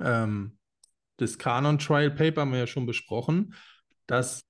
[0.00, 0.58] ähm,
[1.18, 3.54] das Canon Trial Paper haben wir ja schon besprochen,
[4.06, 4.44] dass,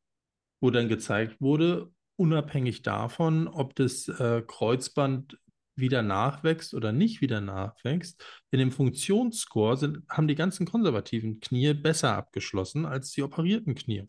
[0.61, 5.39] wo dann gezeigt wurde, unabhängig davon, ob das äh, Kreuzband
[5.77, 11.75] wieder nachwächst oder nicht wieder nachwächst, in dem Funktionsscore sind, haben die ganzen konservativen Knie
[11.75, 14.07] besser abgeschlossen als die operierten Knie.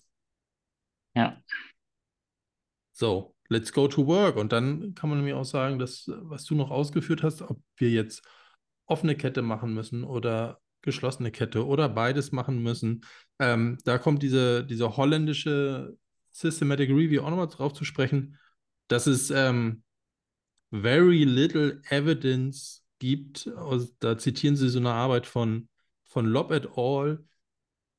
[1.15, 1.41] Ja.
[2.91, 4.35] So, let's go to work.
[4.37, 7.89] Und dann kann man nämlich auch sagen, dass, was du noch ausgeführt hast, ob wir
[7.89, 8.25] jetzt
[8.85, 13.03] offene Kette machen müssen oder geschlossene Kette oder beides machen müssen.
[13.39, 15.97] Ähm, da kommt diese, diese holländische
[16.35, 18.37] Systematic Review auch nochmal drauf zu sprechen,
[18.89, 19.83] dass es ähm,
[20.69, 23.49] very little evidence gibt,
[23.99, 25.69] da zitieren sie so eine Arbeit von,
[26.03, 27.23] von Lob et al.,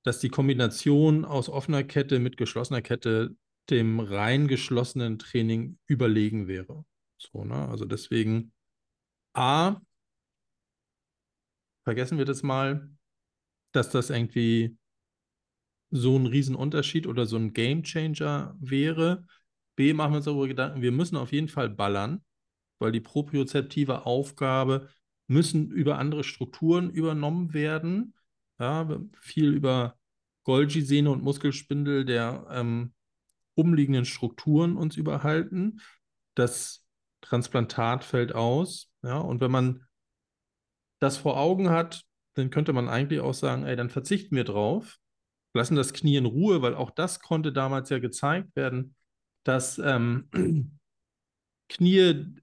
[0.03, 3.35] dass die Kombination aus offener Kette mit geschlossener Kette
[3.71, 6.85] dem rein geschlossenen Training überlegen wäre.
[7.17, 7.69] So, ne?
[7.69, 8.53] Also deswegen,
[9.33, 9.81] A,
[11.85, 12.91] vergessen wir das mal,
[13.73, 14.77] dass das irgendwie
[15.91, 19.27] so ein Riesenunterschied oder so ein Gamechanger wäre.
[19.77, 22.25] B, machen wir uns darüber Gedanken, wir müssen auf jeden Fall ballern,
[22.79, 24.89] weil die propriozeptive Aufgabe
[25.27, 28.15] müssen über andere Strukturen übernommen werden.
[28.59, 28.89] Ja,
[29.21, 29.97] viel über
[30.45, 32.95] Golgi-Sehne und Muskelspindel der ähm,
[33.55, 35.81] umliegenden Strukturen uns überhalten.
[36.35, 36.85] Das
[37.21, 38.91] Transplantat fällt aus.
[39.03, 39.85] Ja, und wenn man
[41.01, 44.99] das vor Augen hat, dann könnte man eigentlich auch sagen, ey, dann verzichten wir drauf
[45.57, 48.95] lassen das Knie in Ruhe, weil auch das konnte damals ja gezeigt werden,
[49.45, 50.29] dass ähm,
[51.69, 52.35] Knie,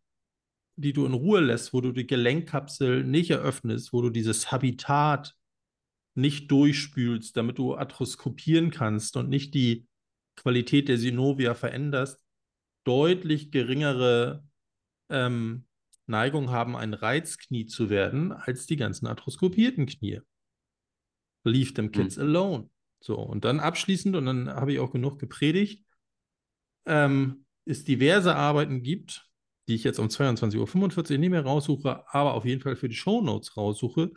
[0.75, 5.35] die du in Ruhe lässt, wo du die Gelenkkapsel nicht eröffnest, wo du dieses Habitat
[6.15, 9.87] nicht durchspülst, damit du arthroskopieren kannst und nicht die
[10.35, 12.23] Qualität der Synovia veränderst,
[12.85, 14.43] deutlich geringere
[15.09, 15.65] ähm,
[16.05, 20.21] Neigung haben, ein Reizknie zu werden, als die ganzen arthroskopierten Knie.
[21.45, 22.23] Leave them kids hm.
[22.23, 22.69] alone.
[23.03, 25.83] So, und dann abschließend, und dann habe ich auch genug gepredigt,
[26.85, 29.29] ähm, es diverse Arbeiten gibt,
[29.67, 32.95] die ich jetzt um 22.45 Uhr nicht mehr raussuche, aber auf jeden Fall für die
[32.95, 34.11] Shownotes raussuche,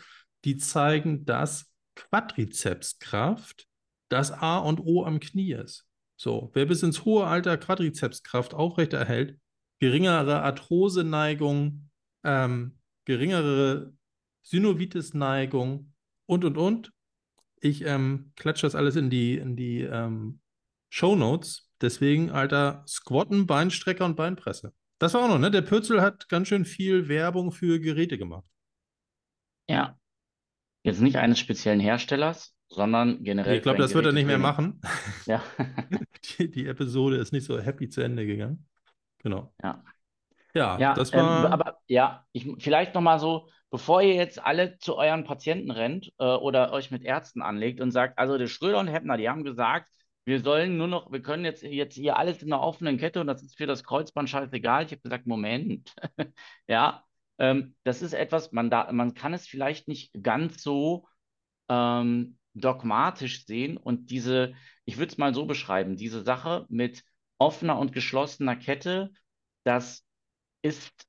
[0.44, 3.66] die zeigen, dass Quadrizepskraft
[4.08, 5.88] das A und O am Knie ist.
[6.14, 9.36] So, wer bis ins hohe Alter Quadrizepskraft aufrechterhält,
[9.80, 11.90] geringere Arthroseneigung,
[12.22, 13.94] ähm, geringere
[14.42, 15.92] Synovitis-Neigung
[16.26, 16.92] und, und, und,
[17.60, 20.40] ich ähm, klatsche das alles in die, in die ähm,
[20.88, 21.70] Show Notes.
[21.80, 24.72] Deswegen, Alter, Squatten, Beinstrecker und Beinpresse.
[24.98, 25.50] Das war auch noch, ne?
[25.50, 28.44] Der Pürzel hat ganz schön viel Werbung für Geräte gemacht.
[29.68, 29.98] Ja.
[30.82, 33.56] Jetzt nicht eines speziellen Herstellers, sondern generell.
[33.56, 34.80] Ich glaube, das wird er nicht mehr machen.
[35.26, 35.42] Ja.
[36.38, 38.66] die, die, Episode ist nicht so happy zu Ende gegangen.
[39.18, 39.52] Genau.
[39.62, 39.84] Ja.
[40.54, 41.44] Ja, ja das war.
[41.44, 46.12] Ähm, aber ja, ich, vielleicht nochmal so, bevor ihr jetzt alle zu euren Patienten rennt
[46.18, 49.44] äh, oder euch mit Ärzten anlegt und sagt, also der Schröder und Heppner, die haben
[49.44, 49.88] gesagt,
[50.24, 53.28] wir sollen nur noch, wir können jetzt, jetzt hier alles in einer offenen Kette und
[53.28, 54.84] das ist für das Kreuzband scheißegal.
[54.84, 55.94] Ich habe gesagt, Moment,
[56.68, 57.04] ja,
[57.38, 61.06] ähm, das ist etwas, man, da, man kann es vielleicht nicht ganz so
[61.68, 67.04] ähm, dogmatisch sehen und diese, ich würde es mal so beschreiben, diese Sache mit
[67.38, 69.12] offener und geschlossener Kette,
[69.64, 70.04] das
[70.62, 71.05] ist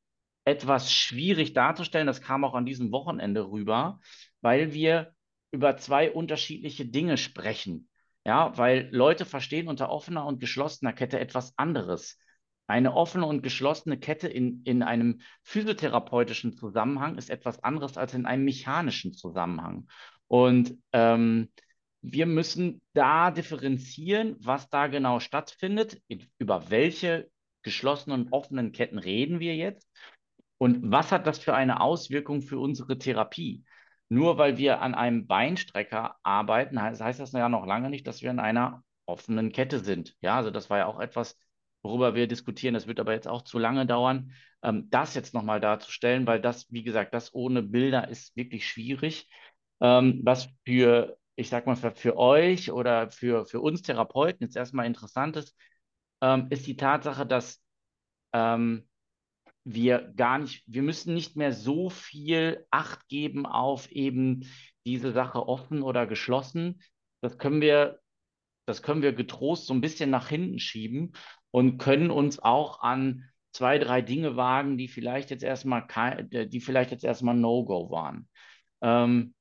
[0.47, 2.07] etwas schwierig darzustellen.
[2.07, 3.99] Das kam auch an diesem Wochenende rüber,
[4.39, 5.13] weil wir
[5.51, 7.89] über zwei unterschiedliche Dinge sprechen.
[8.25, 12.17] Ja, weil Leute verstehen unter offener und geschlossener Kette etwas anderes.
[12.65, 18.25] Eine offene und geschlossene Kette in, in einem physiotherapeutischen Zusammenhang ist etwas anderes als in
[18.25, 19.87] einem mechanischen Zusammenhang.
[20.27, 21.49] Und ähm,
[22.01, 26.01] wir müssen da differenzieren, was da genau stattfindet,
[26.37, 27.29] über welche
[27.63, 29.89] geschlossenen und offenen Ketten reden wir jetzt
[30.57, 33.63] und was hat das für eine Auswirkung für unsere Therapie.
[34.09, 38.31] Nur weil wir an einem Beinstrecker arbeiten, heißt, das ja noch lange nicht, dass wir
[38.31, 40.15] in einer offenen Kette sind.
[40.21, 41.37] Ja, also das war ja auch etwas,
[41.81, 42.73] worüber wir diskutieren.
[42.73, 44.31] Das wird aber jetzt auch zu lange dauern,
[44.63, 49.29] ähm, das jetzt nochmal darzustellen, weil das, wie gesagt, das ohne Bilder ist wirklich schwierig.
[49.81, 54.55] Ähm, was für, ich sag mal, für, für euch oder für, für uns Therapeuten jetzt
[54.55, 55.55] erstmal interessant ist,
[56.21, 57.61] ähm, ist die Tatsache, dass
[58.33, 58.86] ähm,
[59.73, 64.47] wir gar nicht, wir müssen nicht mehr so viel Acht geben auf eben
[64.85, 66.81] diese Sache offen oder geschlossen.
[67.21, 67.99] Das können wir,
[68.65, 71.13] das können wir getrost so ein bisschen nach hinten schieben
[71.51, 76.61] und können uns auch an zwei, drei Dinge wagen, die vielleicht jetzt erstmal kein, die
[76.61, 78.29] vielleicht jetzt erstmal No-Go waren.
[78.81, 79.33] Ähm,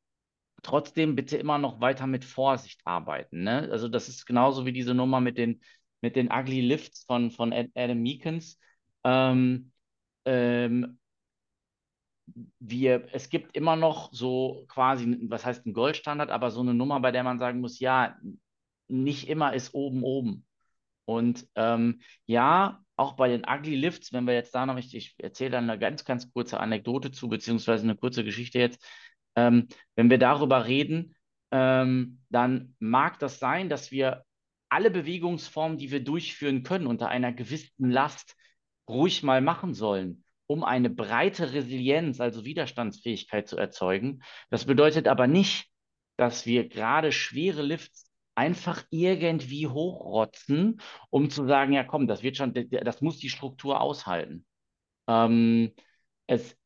[0.62, 3.44] trotzdem bitte immer noch weiter mit Vorsicht arbeiten.
[3.44, 3.68] Ne?
[3.70, 5.60] Also das ist genauso wie diese Nummer mit den,
[6.00, 8.58] mit den Ugly Lifts von, von Adam Meekins.
[9.04, 9.70] Ähm,
[10.26, 10.98] ähm,
[12.58, 17.00] wir, es gibt immer noch so quasi, was heißt ein Goldstandard, aber so eine Nummer,
[17.00, 18.16] bei der man sagen muss, ja,
[18.88, 20.44] nicht immer ist oben oben.
[21.04, 25.14] Und ähm, ja, auch bei den Ugly Lifts, wenn wir jetzt da noch, ich, ich
[25.18, 28.84] erzähle dann eine ganz, ganz kurze Anekdote zu, beziehungsweise eine kurze Geschichte jetzt.
[29.36, 31.14] Ähm, wenn wir darüber reden,
[31.52, 34.24] ähm, dann mag das sein, dass wir
[34.68, 38.34] alle Bewegungsformen, die wir durchführen können, unter einer gewissen Last
[38.88, 44.22] ruhig mal machen sollen, um eine breite Resilienz, also Widerstandsfähigkeit zu erzeugen.
[44.51, 45.70] Das bedeutet aber nicht,
[46.16, 52.37] dass wir gerade schwere Lifts einfach irgendwie hochrotzen, um zu sagen, ja komm, das wird
[52.37, 54.44] schon, das muss die Struktur aushalten.
[55.09, 55.72] Ähm,
[56.27, 56.57] es,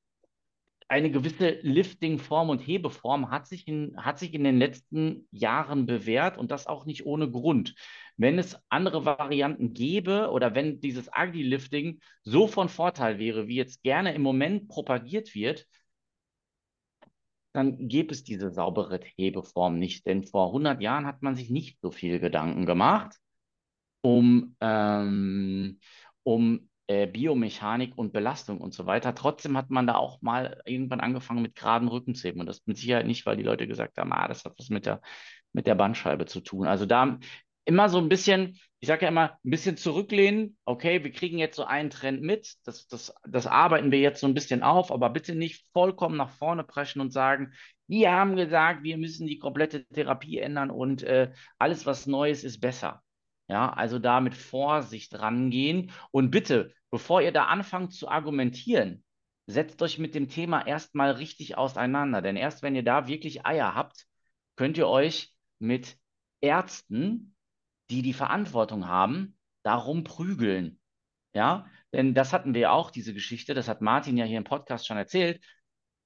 [0.88, 6.36] eine gewisse Lifting-Form und Hebeform hat sich, in, hat sich in den letzten Jahren bewährt
[6.36, 7.76] und das auch nicht ohne Grund.
[8.20, 13.56] Wenn es andere Varianten gäbe oder wenn dieses Ugly Lifting so von Vorteil wäre, wie
[13.56, 15.66] jetzt gerne im Moment propagiert wird,
[17.54, 20.04] dann gäbe es diese saubere Hebeform nicht.
[20.06, 23.16] Denn vor 100 Jahren hat man sich nicht so viel Gedanken gemacht,
[24.02, 25.80] um, ähm,
[26.22, 29.14] um äh, Biomechanik und Belastung und so weiter.
[29.14, 32.40] Trotzdem hat man da auch mal irgendwann angefangen mit geraden Rückensheben.
[32.40, 34.84] Und das mit Sicherheit nicht, weil die Leute gesagt haben, ah, das hat was mit
[34.84, 35.00] der,
[35.54, 36.66] mit der Bandscheibe zu tun.
[36.66, 37.18] Also da
[37.64, 40.56] immer so ein bisschen, ich sage ja immer, ein bisschen zurücklehnen.
[40.64, 42.54] Okay, wir kriegen jetzt so einen Trend mit.
[42.64, 46.30] Das, das, das arbeiten wir jetzt so ein bisschen auf, aber bitte nicht vollkommen nach
[46.30, 47.52] vorne preschen und sagen,
[47.86, 52.60] wir haben gesagt, wir müssen die komplette Therapie ändern und äh, alles, was Neues, ist
[52.60, 53.02] besser.
[53.48, 59.02] Ja, also da mit Vorsicht rangehen und bitte, bevor ihr da anfangt zu argumentieren,
[59.46, 62.22] setzt euch mit dem Thema erstmal richtig auseinander.
[62.22, 64.06] Denn erst wenn ihr da wirklich Eier habt,
[64.54, 65.98] könnt ihr euch mit
[66.40, 67.34] Ärzten
[67.90, 70.78] die die Verantwortung haben, darum prügeln.
[71.34, 74.86] Ja, denn das hatten wir auch, diese Geschichte, das hat Martin ja hier im Podcast
[74.86, 75.42] schon erzählt.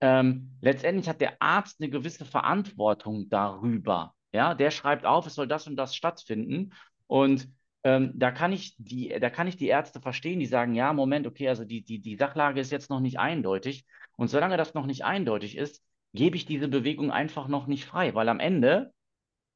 [0.01, 4.15] Ähm, letztendlich hat der Arzt eine gewisse Verantwortung darüber.
[4.33, 6.73] Ja, der schreibt auf, es soll das und das stattfinden.
[7.07, 7.49] Und
[7.85, 11.27] ähm, da kann ich die, da kann ich die Ärzte verstehen, die sagen, ja, Moment,
[11.27, 13.87] okay, also die, die, die Sachlage ist jetzt noch nicht eindeutig.
[14.17, 18.15] Und solange das noch nicht eindeutig ist, gebe ich diese Bewegung einfach noch nicht frei,
[18.15, 18.93] weil am Ende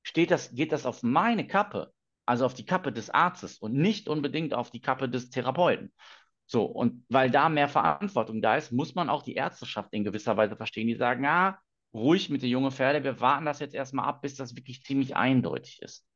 [0.03, 1.93] steht das, geht das auf meine Kappe
[2.29, 5.93] also auf die Kappe des Arztes und nicht unbedingt auf die Kappe des Therapeuten.
[6.47, 10.37] So, und weil da mehr Verantwortung da ist, muss man auch die Ärzteschaft in gewisser
[10.37, 11.59] Weise verstehen, die sagen, ah,
[11.95, 15.17] ruhig mit der jungen Pferde, wir warten das jetzt erstmal ab, bis das wirklich ziemlich
[15.17, 16.07] eindeutig ist.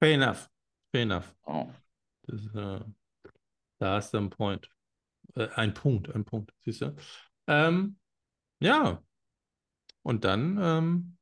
[0.00, 0.50] Fair enough.
[0.90, 1.36] Fair enough.
[1.44, 1.68] Oh.
[2.22, 2.80] Das, äh,
[3.78, 4.68] da ist ein Point.
[5.34, 6.96] Äh, ein Punkt, ein Punkt, siehst du?
[7.46, 7.98] Ähm,
[8.60, 9.02] ja.
[10.02, 11.18] Und dann ähm,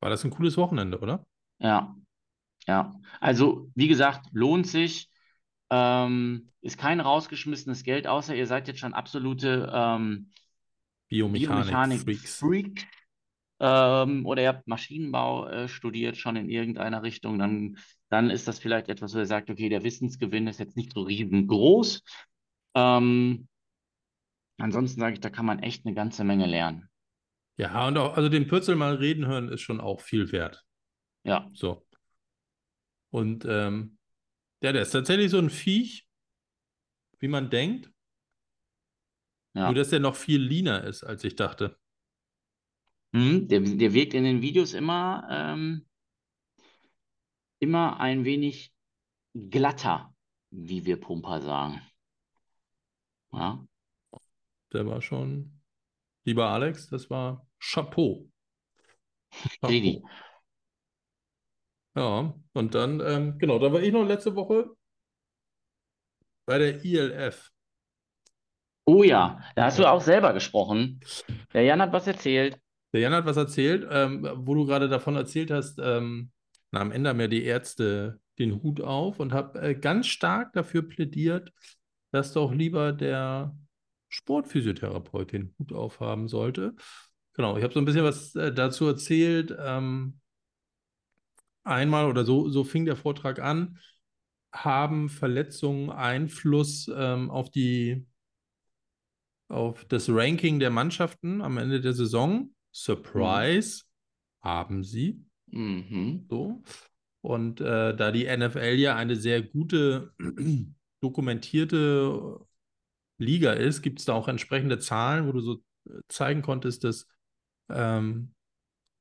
[0.00, 1.26] war das ein cooles Wochenende, oder?
[1.58, 1.96] Ja,
[2.66, 2.94] ja.
[3.20, 5.10] Also, wie gesagt, lohnt sich.
[5.68, 10.30] Ähm, ist kein rausgeschmissenes Geld, außer ihr seid jetzt schon absolute ähm,
[11.08, 12.38] Biomechanik-Freaks.
[12.38, 12.86] Freak,
[13.58, 17.78] ähm, oder ihr habt Maschinenbau äh, studiert schon in irgendeiner Richtung, dann,
[18.10, 21.02] dann ist das vielleicht etwas, wo ihr sagt, okay, der Wissensgewinn ist jetzt nicht so
[21.02, 22.02] riesengroß.
[22.74, 23.48] Ähm,
[24.58, 26.88] ansonsten sage ich, da kann man echt eine ganze Menge lernen.
[27.56, 30.65] Ja, und auch, also den Pürzel mal reden hören ist schon auch viel wert.
[31.26, 31.50] Ja.
[31.52, 31.84] So.
[33.10, 33.98] Und ähm,
[34.62, 36.06] ja, der ist tatsächlich so ein Viech,
[37.18, 37.90] wie man denkt.
[39.54, 39.66] Ja.
[39.66, 41.78] Nur, dass der noch viel leaner ist, als ich dachte.
[43.12, 45.86] Hm, der, der wirkt in den Videos immer, ähm,
[47.58, 48.72] immer ein wenig
[49.34, 50.14] glatter,
[50.50, 51.80] wie wir Pumper sagen.
[53.32, 53.66] Ja.
[54.72, 55.60] Der war schon,
[56.24, 58.30] lieber Alex, das war Chapeau.
[59.60, 60.08] Chapeau.
[61.96, 64.70] Ja, und dann, ähm, genau, da war ich noch letzte Woche
[66.44, 67.50] bei der ILF.
[68.84, 71.00] Oh ja, da hast du auch selber gesprochen.
[71.52, 72.60] Der Jan hat was erzählt.
[72.92, 76.30] Der Jan hat was erzählt, ähm, wo du gerade davon erzählt hast, ähm,
[76.70, 80.52] na, am Ende haben ja die Ärzte den Hut auf und habe äh, ganz stark
[80.52, 81.52] dafür plädiert,
[82.12, 83.56] dass doch lieber der
[84.08, 86.74] Sportphysiotherapeut den Hut aufhaben sollte.
[87.32, 89.56] Genau, ich habe so ein bisschen was äh, dazu erzählt.
[89.58, 90.20] Ähm,
[91.66, 93.78] einmal oder so, so fing der Vortrag an,
[94.52, 98.06] haben Verletzungen Einfluss ähm, auf die
[99.48, 102.52] auf das Ranking der Mannschaften am Ende der Saison?
[102.72, 104.48] Surprise, mhm.
[104.48, 105.24] haben sie.
[105.46, 106.26] Mhm.
[106.28, 106.62] So.
[107.20, 110.12] Und äh, da die NFL ja eine sehr gute
[111.00, 112.40] dokumentierte
[113.18, 117.08] Liga ist, gibt es da auch entsprechende Zahlen, wo du so äh, zeigen konntest, dass
[117.68, 118.34] ähm,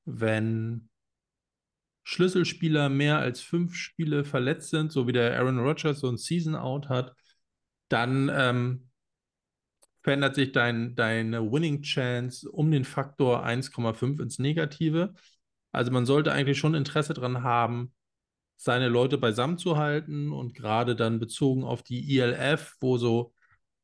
[0.06, 0.89] wenn
[2.05, 6.87] Schlüsselspieler mehr als fünf Spiele verletzt sind, so wie der Aaron Rodgers so ein Season-Out
[6.87, 7.15] hat,
[7.89, 8.89] dann ähm,
[10.03, 15.15] verändert sich dein, deine Winning Chance um den Faktor 1,5 ins Negative.
[15.71, 17.91] Also man sollte eigentlich schon Interesse daran haben,
[18.55, 23.33] seine Leute beisammen zu halten und gerade dann bezogen auf die ELF, wo so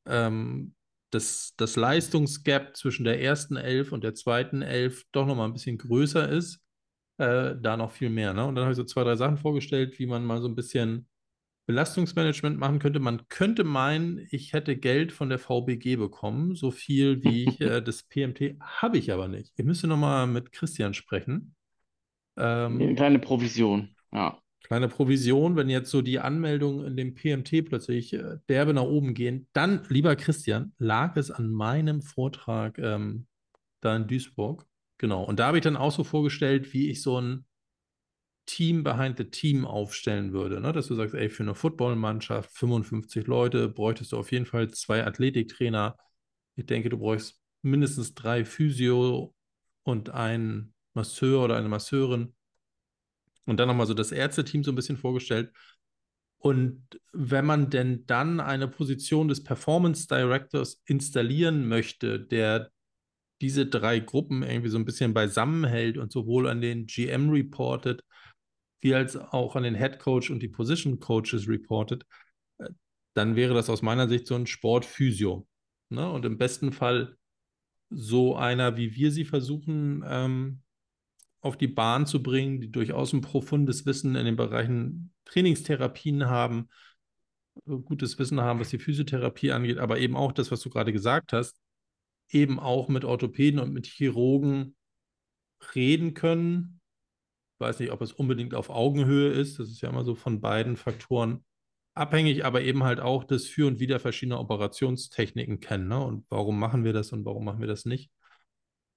[0.05, 0.75] ähm,
[1.10, 5.79] das, das Leistungsgap zwischen der ersten Elf und der zweiten Elf doch nochmal ein bisschen
[5.79, 6.62] größer ist,
[7.17, 8.34] äh, da noch viel mehr.
[8.34, 8.45] Ne?
[8.45, 11.08] Und dann habe ich so zwei, drei Sachen vorgestellt, wie man mal so ein bisschen
[11.67, 13.00] Belastungsmanagement machen könnte.
[13.00, 17.82] Man könnte meinen, ich hätte Geld von der VBG bekommen, so viel wie ich äh,
[17.82, 19.54] das PMT, habe ich aber nicht.
[19.56, 21.56] Ich müsste nochmal mit Christian sprechen.
[22.38, 24.38] Ähm, Eine kleine Provision, ja.
[24.63, 29.13] Kleine Provision, wenn jetzt so die Anmeldungen in dem PMT plötzlich äh, derbe nach oben
[29.13, 33.26] gehen, dann, lieber Christian, lag es an meinem Vortrag ähm,
[33.82, 34.65] da in Duisburg.
[35.02, 35.24] Genau.
[35.24, 37.46] Und da habe ich dann auch so vorgestellt, wie ich so ein
[38.46, 40.62] Team behind the Team aufstellen würde.
[40.62, 40.74] Ne?
[40.74, 45.04] Dass du sagst, ey, für eine Footballmannschaft, 55 Leute, bräuchtest du auf jeden Fall zwei
[45.04, 45.98] Athletiktrainer.
[46.56, 49.34] Ich denke, du bräuchst mindestens drei Physio
[49.82, 52.36] und einen Masseur oder eine Masseurin.
[53.48, 55.52] Und dann nochmal so das Ärzteteam so ein bisschen vorgestellt.
[56.38, 62.72] Und wenn man denn dann eine Position des Performance Directors installieren möchte, der
[63.41, 68.04] diese drei Gruppen irgendwie so ein bisschen beisammenhält und sowohl an den GM reportet,
[68.82, 72.06] wie als auch an den Head Coach und die Position Coaches reportet,
[72.60, 72.69] äh,
[73.13, 75.47] dann wäre das aus meiner Sicht so ein Sportphysio.
[75.89, 76.10] Ne?
[76.10, 77.17] Und im besten Fall
[77.89, 80.62] so einer, wie wir sie versuchen, ähm,
[81.41, 86.69] auf die Bahn zu bringen, die durchaus ein profundes Wissen in den Bereichen Trainingstherapien haben,
[87.65, 90.93] äh, gutes Wissen haben, was die Physiotherapie angeht, aber eben auch das, was du gerade
[90.93, 91.60] gesagt hast,
[92.32, 94.76] eben auch mit Orthopäden und mit Chirurgen
[95.76, 96.82] reden können.
[97.56, 99.60] Ich weiß nicht, ob es unbedingt auf Augenhöhe ist.
[99.60, 101.44] Das ist ja immer so von beiden Faktoren
[101.94, 105.88] abhängig, aber eben halt auch das Für und Wider verschiedener Operationstechniken kennen.
[105.88, 106.04] Ne?
[106.04, 108.12] Und warum machen wir das und warum machen wir das nicht?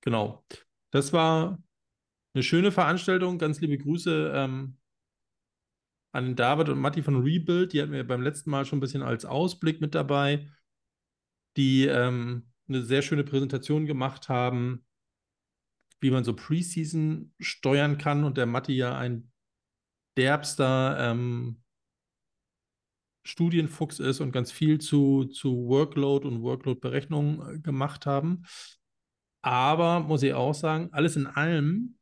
[0.01, 0.44] Genau.
[0.90, 1.59] Das war
[2.35, 3.38] eine schöne Veranstaltung.
[3.38, 4.77] Ganz liebe Grüße ähm,
[6.12, 7.73] an David und Matti von Rebuild.
[7.73, 10.49] Die hatten wir beim letzten Mal schon ein bisschen als Ausblick mit dabei,
[11.57, 14.85] die ähm, eine sehr schöne Präsentation gemacht haben,
[16.00, 18.24] wie man so Preseason steuern kann.
[18.24, 19.31] Und der Matti ja ein
[20.16, 21.62] derbster ähm,
[23.27, 28.44] Studienfuchs ist und ganz viel zu, zu Workload und Workload-Berechnung äh, gemacht haben.
[29.42, 31.98] Aber muss ich auch sagen, alles in allem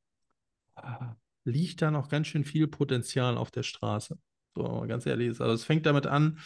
[1.45, 4.19] liegt da noch ganz schön viel Potenzial auf der Straße.
[4.55, 5.41] So, ganz ehrlich.
[5.41, 6.39] Also es fängt damit an,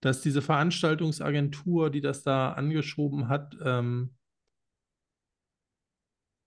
[0.00, 4.14] dass diese Veranstaltungsagentur, die das da angeschoben hat, ähm,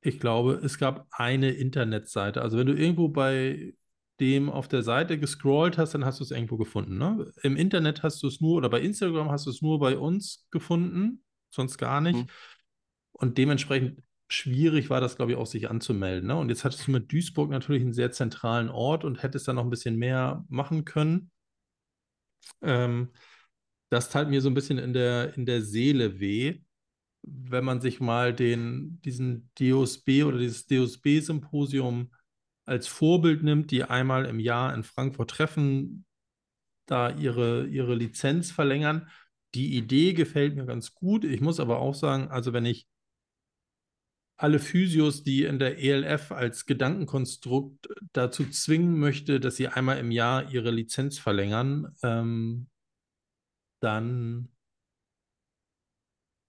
[0.01, 2.41] ich glaube, es gab eine Internetseite.
[2.41, 3.74] Also wenn du irgendwo bei
[4.20, 6.97] dem auf der Seite gescrollt hast, dann hast du es irgendwo gefunden.
[6.97, 7.32] Ne?
[7.41, 10.47] Im Internet hast du es nur oder bei Instagram hast du es nur bei uns
[10.51, 12.20] gefunden, sonst gar nicht.
[12.20, 12.28] Mhm.
[13.14, 16.28] Und dementsprechend schwierig war das, glaube ich, auch sich anzumelden.
[16.28, 16.36] Ne?
[16.36, 19.64] Und jetzt hattest du mit Duisburg natürlich einen sehr zentralen Ort und hättest da noch
[19.64, 21.32] ein bisschen mehr machen können.
[22.62, 23.10] Ähm,
[23.94, 26.62] das tat mir so ein bisschen in der, in der Seele weh,
[27.22, 32.12] wenn man sich mal den, diesen DOSB oder dieses DOSB-Symposium
[32.66, 36.06] als Vorbild nimmt, die einmal im Jahr in Frankfurt treffen,
[36.88, 39.10] da ihre, ihre Lizenz verlängern.
[39.54, 41.24] Die Idee gefällt mir ganz gut.
[41.24, 42.88] Ich muss aber auch sagen, also wenn ich
[44.38, 50.10] alle Physios, die in der ELF als Gedankenkonstrukt dazu zwingen möchte, dass sie einmal im
[50.10, 52.68] Jahr ihre Lizenz verlängern, ähm,
[53.84, 54.50] dann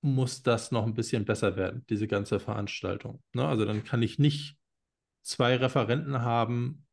[0.03, 3.23] muss das noch ein bisschen besser werden, diese ganze Veranstaltung.
[3.33, 3.47] Ne?
[3.47, 4.57] Also dann kann ich nicht
[5.23, 6.87] zwei Referenten haben,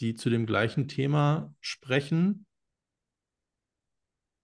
[0.00, 2.46] die zu dem gleichen Thema sprechen.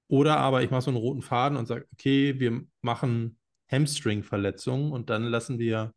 [0.09, 3.39] Oder aber ich mache so einen roten Faden und sage, okay, wir machen
[3.71, 5.93] Hamstring-Verletzungen und dann lassen wir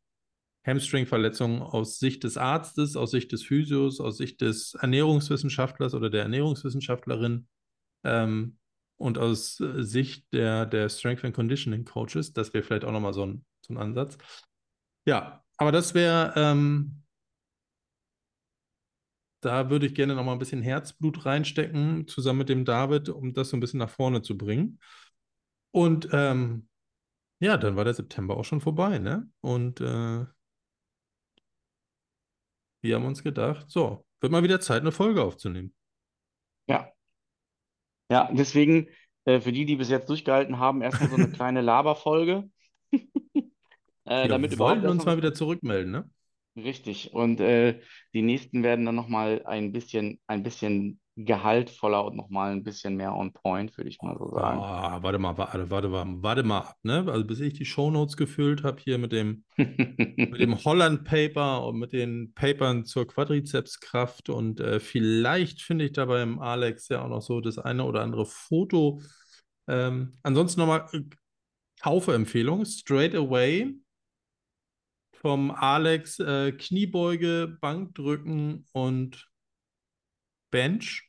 [0.66, 6.24] Hamstring-Verletzungen aus Sicht des Arztes, aus Sicht des Physios, aus Sicht des Ernährungswissenschaftlers oder der
[6.24, 7.48] Ernährungswissenschaftlerin
[8.04, 8.58] ähm,
[8.98, 12.34] und aus äh, Sicht der, der Strength and Conditioning Coaches.
[12.34, 14.18] Das wäre vielleicht auch nochmal so ein, so ein Ansatz.
[15.06, 17.04] Ja, aber das wäre, ähm,
[19.42, 23.50] da würde ich gerne nochmal ein bisschen Herzblut reinstecken, zusammen mit dem David, um das
[23.50, 24.80] so ein bisschen nach vorne zu bringen.
[25.72, 26.68] Und ähm,
[27.40, 29.30] ja, dann war der September auch schon vorbei, ne?
[29.42, 30.26] Und äh,
[32.82, 35.74] wir haben uns gedacht, so, wird mal wieder Zeit, eine Folge aufzunehmen.
[36.68, 36.92] Ja.
[38.10, 38.88] Ja, deswegen,
[39.26, 42.50] äh, für die, die bis jetzt durchgehalten haben, erstmal so eine kleine Laberfolge.
[44.06, 46.10] äh, Wir damit überhaupt wollten uns mal wieder zurückmelden, ne?
[46.56, 47.14] Richtig.
[47.14, 47.82] Und äh,
[48.14, 53.16] die nächsten werden dann nochmal ein bisschen, ein bisschen gehaltvoller und nochmal ein bisschen mehr
[53.16, 54.60] on point, würde ich mal so sagen.
[54.60, 57.06] Ah, warte mal, warte, warte, warte, warte mal ab, ne?
[57.08, 61.80] Also bis ich die Shownotes gefüllt habe hier mit dem, mit dem Holland Paper und
[61.80, 67.10] mit den Papern zur Quadrizepskraft und äh, vielleicht finde ich da beim Alex ja auch
[67.10, 69.02] noch so das eine oder andere Foto.
[69.68, 71.02] Ähm, ansonsten nochmal äh,
[71.82, 73.76] Kaufempfehlung, Straight Away
[75.14, 79.28] vom Alex äh, Kniebeuge, Bankdrücken und
[80.52, 81.07] Bench.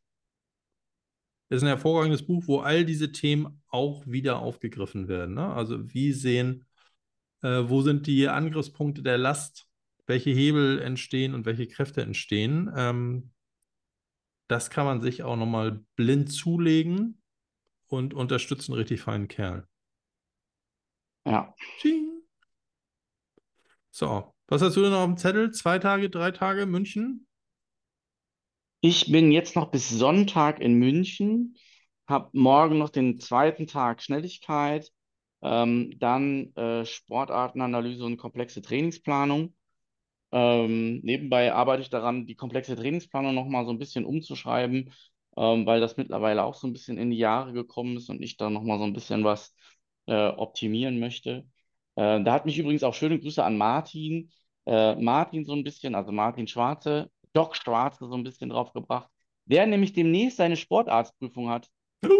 [1.50, 5.34] Ist ein hervorragendes Buch, wo all diese Themen auch wieder aufgegriffen werden.
[5.34, 5.46] Ne?
[5.46, 6.66] Also wie sehen,
[7.42, 9.66] äh, wo sind die Angriffspunkte der Last,
[10.06, 12.70] welche Hebel entstehen und welche Kräfte entstehen.
[12.76, 13.30] Ähm,
[14.48, 17.22] das kann man sich auch nochmal blind zulegen
[17.86, 19.66] und unterstützen richtig feinen Kerl.
[21.24, 21.54] Ja.
[21.78, 22.22] Tsching.
[23.90, 25.50] So, was hast du denn noch auf dem Zettel?
[25.52, 27.27] Zwei Tage, drei Tage München?
[28.80, 31.56] Ich bin jetzt noch bis Sonntag in München,
[32.06, 34.92] habe morgen noch den zweiten Tag Schnelligkeit,
[35.42, 39.54] ähm, dann äh, Sportartenanalyse und komplexe Trainingsplanung.
[40.32, 44.92] Ähm, nebenbei arbeite ich daran, die komplexe Trainingsplanung nochmal so ein bisschen umzuschreiben,
[45.36, 48.36] ähm, weil das mittlerweile auch so ein bisschen in die Jahre gekommen ist und ich
[48.36, 49.54] da nochmal so ein bisschen was
[50.06, 51.46] äh, optimieren möchte.
[51.96, 54.30] Äh, da hat mich übrigens auch schöne Grüße an Martin.
[54.66, 59.08] Äh, Martin so ein bisschen, also Martin Schwarze, Doc Schwarze so ein bisschen drauf gebracht,
[59.46, 61.70] der nämlich demnächst seine Sportarztprüfung hat.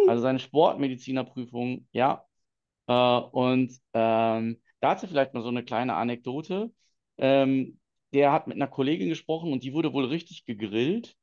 [0.09, 2.25] Also seine Sportmedizinerprüfung, ja.
[2.87, 6.73] Äh, und ähm, dazu vielleicht mal so eine kleine Anekdote.
[7.19, 7.79] Ähm,
[8.13, 11.17] der hat mit einer Kollegin gesprochen und die wurde wohl richtig gegrillt.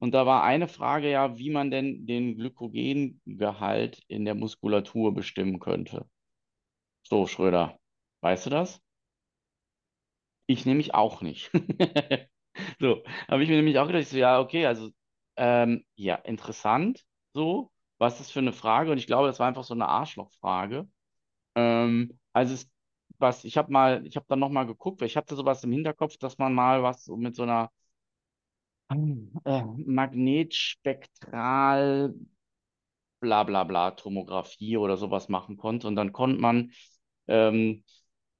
[0.00, 5.58] Und da war eine Frage ja, wie man denn den Glykogengehalt in der Muskulatur bestimmen
[5.60, 6.06] könnte.
[7.02, 7.78] So, Schröder,
[8.20, 8.80] weißt du das?
[10.46, 11.50] Ich nämlich auch nicht.
[12.80, 14.90] So, habe ich mir nämlich auch gedacht, so, ja, okay, also,
[15.36, 18.90] ähm, ja, interessant, so, was ist das für eine Frage?
[18.92, 20.88] Und ich glaube, das war einfach so eine Arschlochfrage.
[21.56, 22.70] Ähm, also, es,
[23.18, 26.18] was, ich habe mal, ich habe dann nochmal geguckt, weil ich hatte sowas im Hinterkopf,
[26.18, 27.70] dass man mal was so mit so einer
[29.44, 32.14] äh, Magnetspektral,
[33.20, 35.86] bla bla bla, Tomographie oder sowas machen konnte.
[35.88, 36.72] Und dann konnte man
[37.28, 37.84] ähm,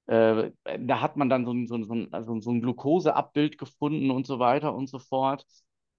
[0.09, 3.59] äh, da hat man dann so ein, so ein, so ein, also so ein Glukoseabbild
[3.59, 5.45] gefunden und so weiter und so fort.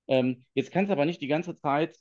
[0.09, 1.97] Ähm, jetzt kannst du aber nicht die ganze Zeit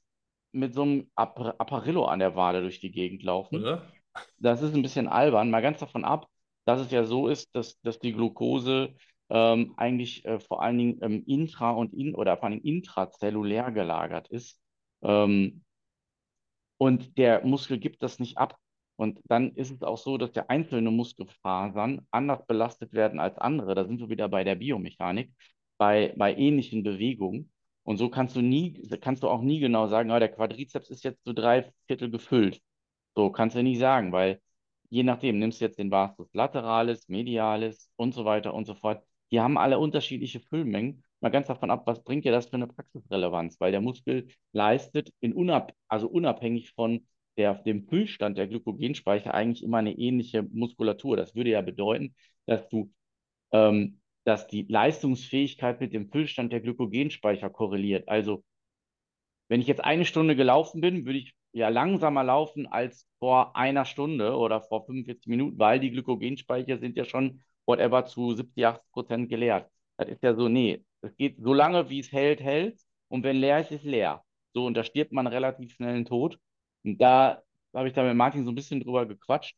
[0.51, 3.61] mit so einem Ap Apparillo an der Wade durch die Gegend laufen.
[3.61, 3.93] Oder?
[4.39, 6.27] Das ist ein bisschen albern, mal ganz davon ab,
[6.65, 8.95] dass es ja so ist, dass, dass die Glucose
[9.29, 13.71] ähm, eigentlich äh, vor allen Dingen ähm, intra- und in oder vor allen Dingen intrazellulär
[13.71, 14.59] gelagert ist.
[15.03, 15.63] Ähm,
[16.77, 18.57] und der Muskel gibt das nicht ab.
[18.99, 23.73] Und dann ist es auch so, dass ja einzelne Muskelfasern anders belastet werden als andere.
[23.73, 25.31] Da sind wir wieder bei der Biomechanik,
[25.77, 27.49] bei, bei ähnlichen Bewegungen.
[27.83, 31.05] Und so kannst du nie, kannst du auch nie genau sagen, oh, der Quadrizeps ist
[31.05, 32.61] jetzt zu drei Viertel gefüllt.
[33.15, 34.41] So kannst du nicht sagen, weil
[34.89, 39.01] je nachdem, nimmst du jetzt den Vastus lateralis, medialis und so weiter und so fort.
[39.31, 41.05] Die haben alle unterschiedliche Füllmengen.
[41.21, 43.61] Mal ganz davon ab, was bringt dir das für eine Praxisrelevanz?
[43.61, 47.07] Weil der Muskel leistet in unab also unabhängig von
[47.39, 51.17] der dem Füllstand der Glykogenspeicher eigentlich immer eine ähnliche Muskulatur.
[51.17, 52.15] Das würde ja bedeuten,
[52.45, 52.93] dass du,
[53.51, 58.07] ähm, dass die Leistungsfähigkeit mit dem Füllstand der Glykogenspeicher korreliert.
[58.09, 58.43] Also
[59.47, 63.85] wenn ich jetzt eine Stunde gelaufen bin, würde ich ja langsamer laufen als vor einer
[63.85, 68.91] Stunde oder vor 45 Minuten, weil die Glykogenspeicher sind ja schon whatever zu 70, 80
[68.91, 69.69] Prozent geleert.
[69.97, 73.37] Das ist ja so, nee, es geht so lange, wie es hält, hält und wenn
[73.37, 74.23] leer ist, ist leer.
[74.53, 76.39] So, und da stirbt man relativ schnell einen Tod.
[76.83, 77.41] Und da
[77.73, 79.55] habe ich da mit Martin so ein bisschen drüber gequatscht.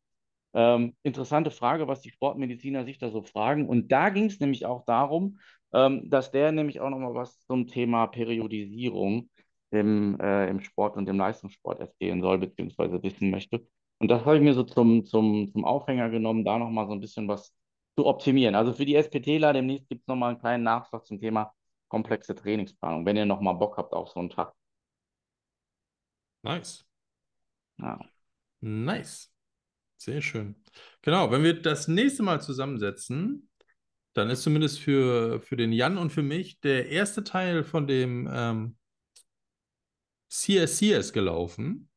[0.53, 3.67] Ähm, interessante Frage, was die Sportmediziner sich da so fragen.
[3.67, 5.39] Und da ging es nämlich auch darum,
[5.73, 9.29] ähm, dass der nämlich auch nochmal was zum Thema Periodisierung
[9.71, 13.65] im, äh, im Sport und im Leistungssport erzählen soll, beziehungsweise wissen möchte.
[13.99, 16.99] Und das habe ich mir so zum, zum, zum Aufhänger genommen, da nochmal so ein
[16.99, 17.53] bisschen was
[17.95, 18.55] zu optimieren.
[18.55, 21.53] Also für die SPTler demnächst gibt es nochmal einen kleinen Nachschlag zum Thema
[21.87, 24.53] komplexe Trainingsplanung, wenn ihr nochmal Bock habt auf so einen Tag.
[26.43, 26.85] Nice.
[27.81, 27.99] Ja.
[28.61, 29.31] Nice.
[29.97, 30.55] Sehr schön.
[31.01, 33.49] Genau, wenn wir das nächste Mal zusammensetzen,
[34.13, 38.29] dann ist zumindest für, für den Jan und für mich der erste Teil von dem
[38.31, 38.77] ähm,
[40.29, 41.89] CSCS gelaufen.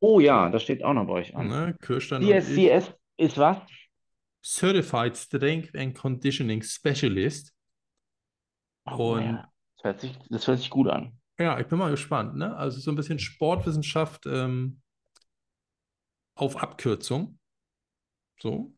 [0.00, 1.48] Oh ja, das steht auch noch bei euch an.
[1.48, 1.76] Ne?
[1.80, 2.22] Kirstein.
[2.22, 3.58] CSCS ist was?
[4.44, 7.54] Certified Strength and Conditioning Specialist.
[8.86, 9.52] Oh, Und ja.
[9.76, 11.16] das, hört sich, das hört sich gut an.
[11.38, 12.56] ja, ich bin mal gespannt, ne?
[12.56, 14.81] Also so ein bisschen Sportwissenschaft ähm,
[16.42, 17.38] auf Abkürzung.
[18.40, 18.74] So.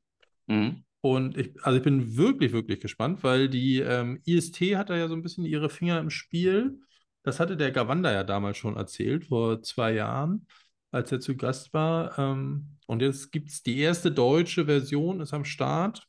[0.47, 0.85] Mhm.
[1.01, 5.09] Und ich, also ich bin wirklich, wirklich gespannt, weil die ähm, IST hat da ja
[5.09, 6.79] so ein bisschen ihre Finger im Spiel.
[7.23, 10.47] Das hatte der Gawanda ja damals schon erzählt, vor zwei Jahren,
[10.91, 12.19] als er zu Gast war.
[12.19, 16.07] Ähm, und jetzt gibt es die erste deutsche Version, ist am Start.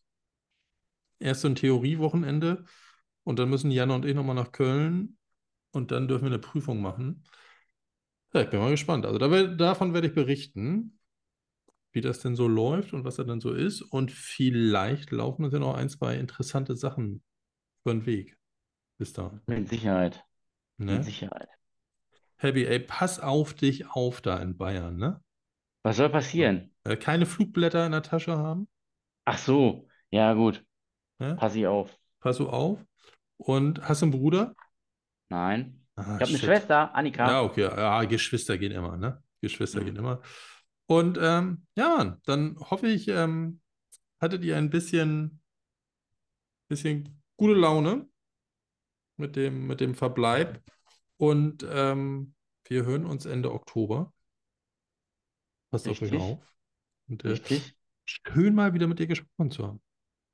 [1.19, 2.65] Erst so ein Theoriewochenende.
[3.23, 5.17] Und dann müssen Jan und ich nochmal nach Köln
[5.71, 7.23] und dann dürfen wir eine Prüfung machen.
[8.33, 9.05] Ja, ich bin mal gespannt.
[9.05, 10.99] Also da, davon werde ich berichten,
[11.95, 13.81] wie das denn so läuft und was da dann so ist.
[13.81, 17.23] Und vielleicht laufen uns ja noch ein, zwei interessante Sachen
[17.83, 18.37] über den Weg.
[18.97, 19.41] Bis dahin.
[19.47, 20.23] Mit Sicherheit.
[20.77, 21.03] Mit Ne?
[21.03, 21.49] Sicherheit.
[22.37, 25.21] Happy, ey, pass auf dich auf da in Bayern, ne?
[25.83, 26.73] Was soll passieren?
[26.83, 28.67] Äh, keine Flugblätter in der Tasche haben,
[29.23, 30.63] Ach so, ja gut.
[31.19, 31.35] ne?
[31.35, 31.97] Pass ich auf.
[32.19, 32.79] Pass du auf.
[33.37, 34.53] Und hast du einen Bruder?
[35.29, 35.85] Nein.
[35.95, 36.37] Ah, Ich habe eine.
[36.37, 37.27] Schwester, Annika.
[37.27, 37.61] Ja, okay.
[37.61, 39.23] Ja, Geschwister gehen immer, ne?
[39.41, 39.85] Geschwister Mhm.
[39.85, 40.21] gehen immer.
[40.87, 43.61] Und ähm, ja, dann hoffe ich, ähm,
[44.19, 45.41] hattet ihr ein bisschen,
[46.67, 48.07] bisschen gute Laune
[49.17, 50.61] mit dem, mit dem Verbleib.
[51.17, 54.13] Und ähm, wir hören uns Ende Oktober.
[55.71, 56.21] Passt auf euch Richtig.
[56.21, 56.55] auf.
[57.07, 57.75] Und äh, Richtig.
[58.05, 59.81] schön mal wieder mit dir gesprochen zu haben.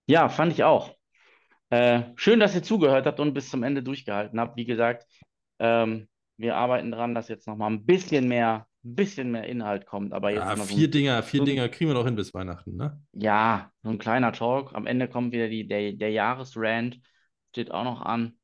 [0.08, 0.96] Ja, fand ich auch.
[1.70, 4.58] Äh, schön, dass ihr zugehört habt und bis zum Ende durchgehalten habt.
[4.58, 5.06] Wie gesagt,
[5.60, 9.86] ähm, wir arbeiten dran, dass jetzt noch mal ein bisschen mehr, ein bisschen mehr Inhalt
[9.86, 10.14] kommt.
[10.14, 12.34] Aber jetzt Ja, so vier ein, Dinger, vier so Dinger kriegen wir noch hin bis
[12.34, 13.02] Weihnachten, ne?
[13.14, 14.74] ja, so ein kleiner Talk.
[14.74, 17.00] Am Ende kommt wieder die, der, der Jahresrand,
[17.50, 18.38] steht auch noch an.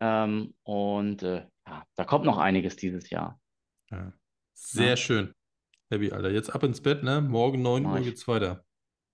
[0.00, 3.40] Ähm, und äh, ja, da kommt noch einiges dieses Jahr.
[3.90, 4.12] Ja.
[4.54, 4.96] Sehr Ne?
[4.96, 5.34] schön.
[5.90, 6.30] Happy, Alter.
[6.32, 7.20] Jetzt ab ins Bett, ne?
[7.22, 8.04] Morgen 9 Mach Uhr ich.
[8.04, 8.64] geht's weiter.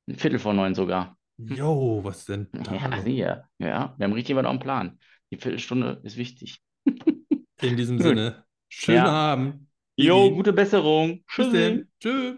[0.08, 1.18] Ein Viertel vor neun sogar.
[1.38, 3.48] Jo, was denn da Ja, siehe.
[3.58, 4.98] Ja, wir haben richtig was auf dem Plan.
[5.30, 6.60] Die Viertelstunde ist wichtig.
[7.60, 7.98] In diesem.
[8.00, 9.06] Sinne, schönen Ja.
[9.06, 9.63] Abend.
[9.96, 11.22] Jo, gute Besserung.
[11.28, 11.86] Tschüss.
[12.00, 12.36] Tschüss.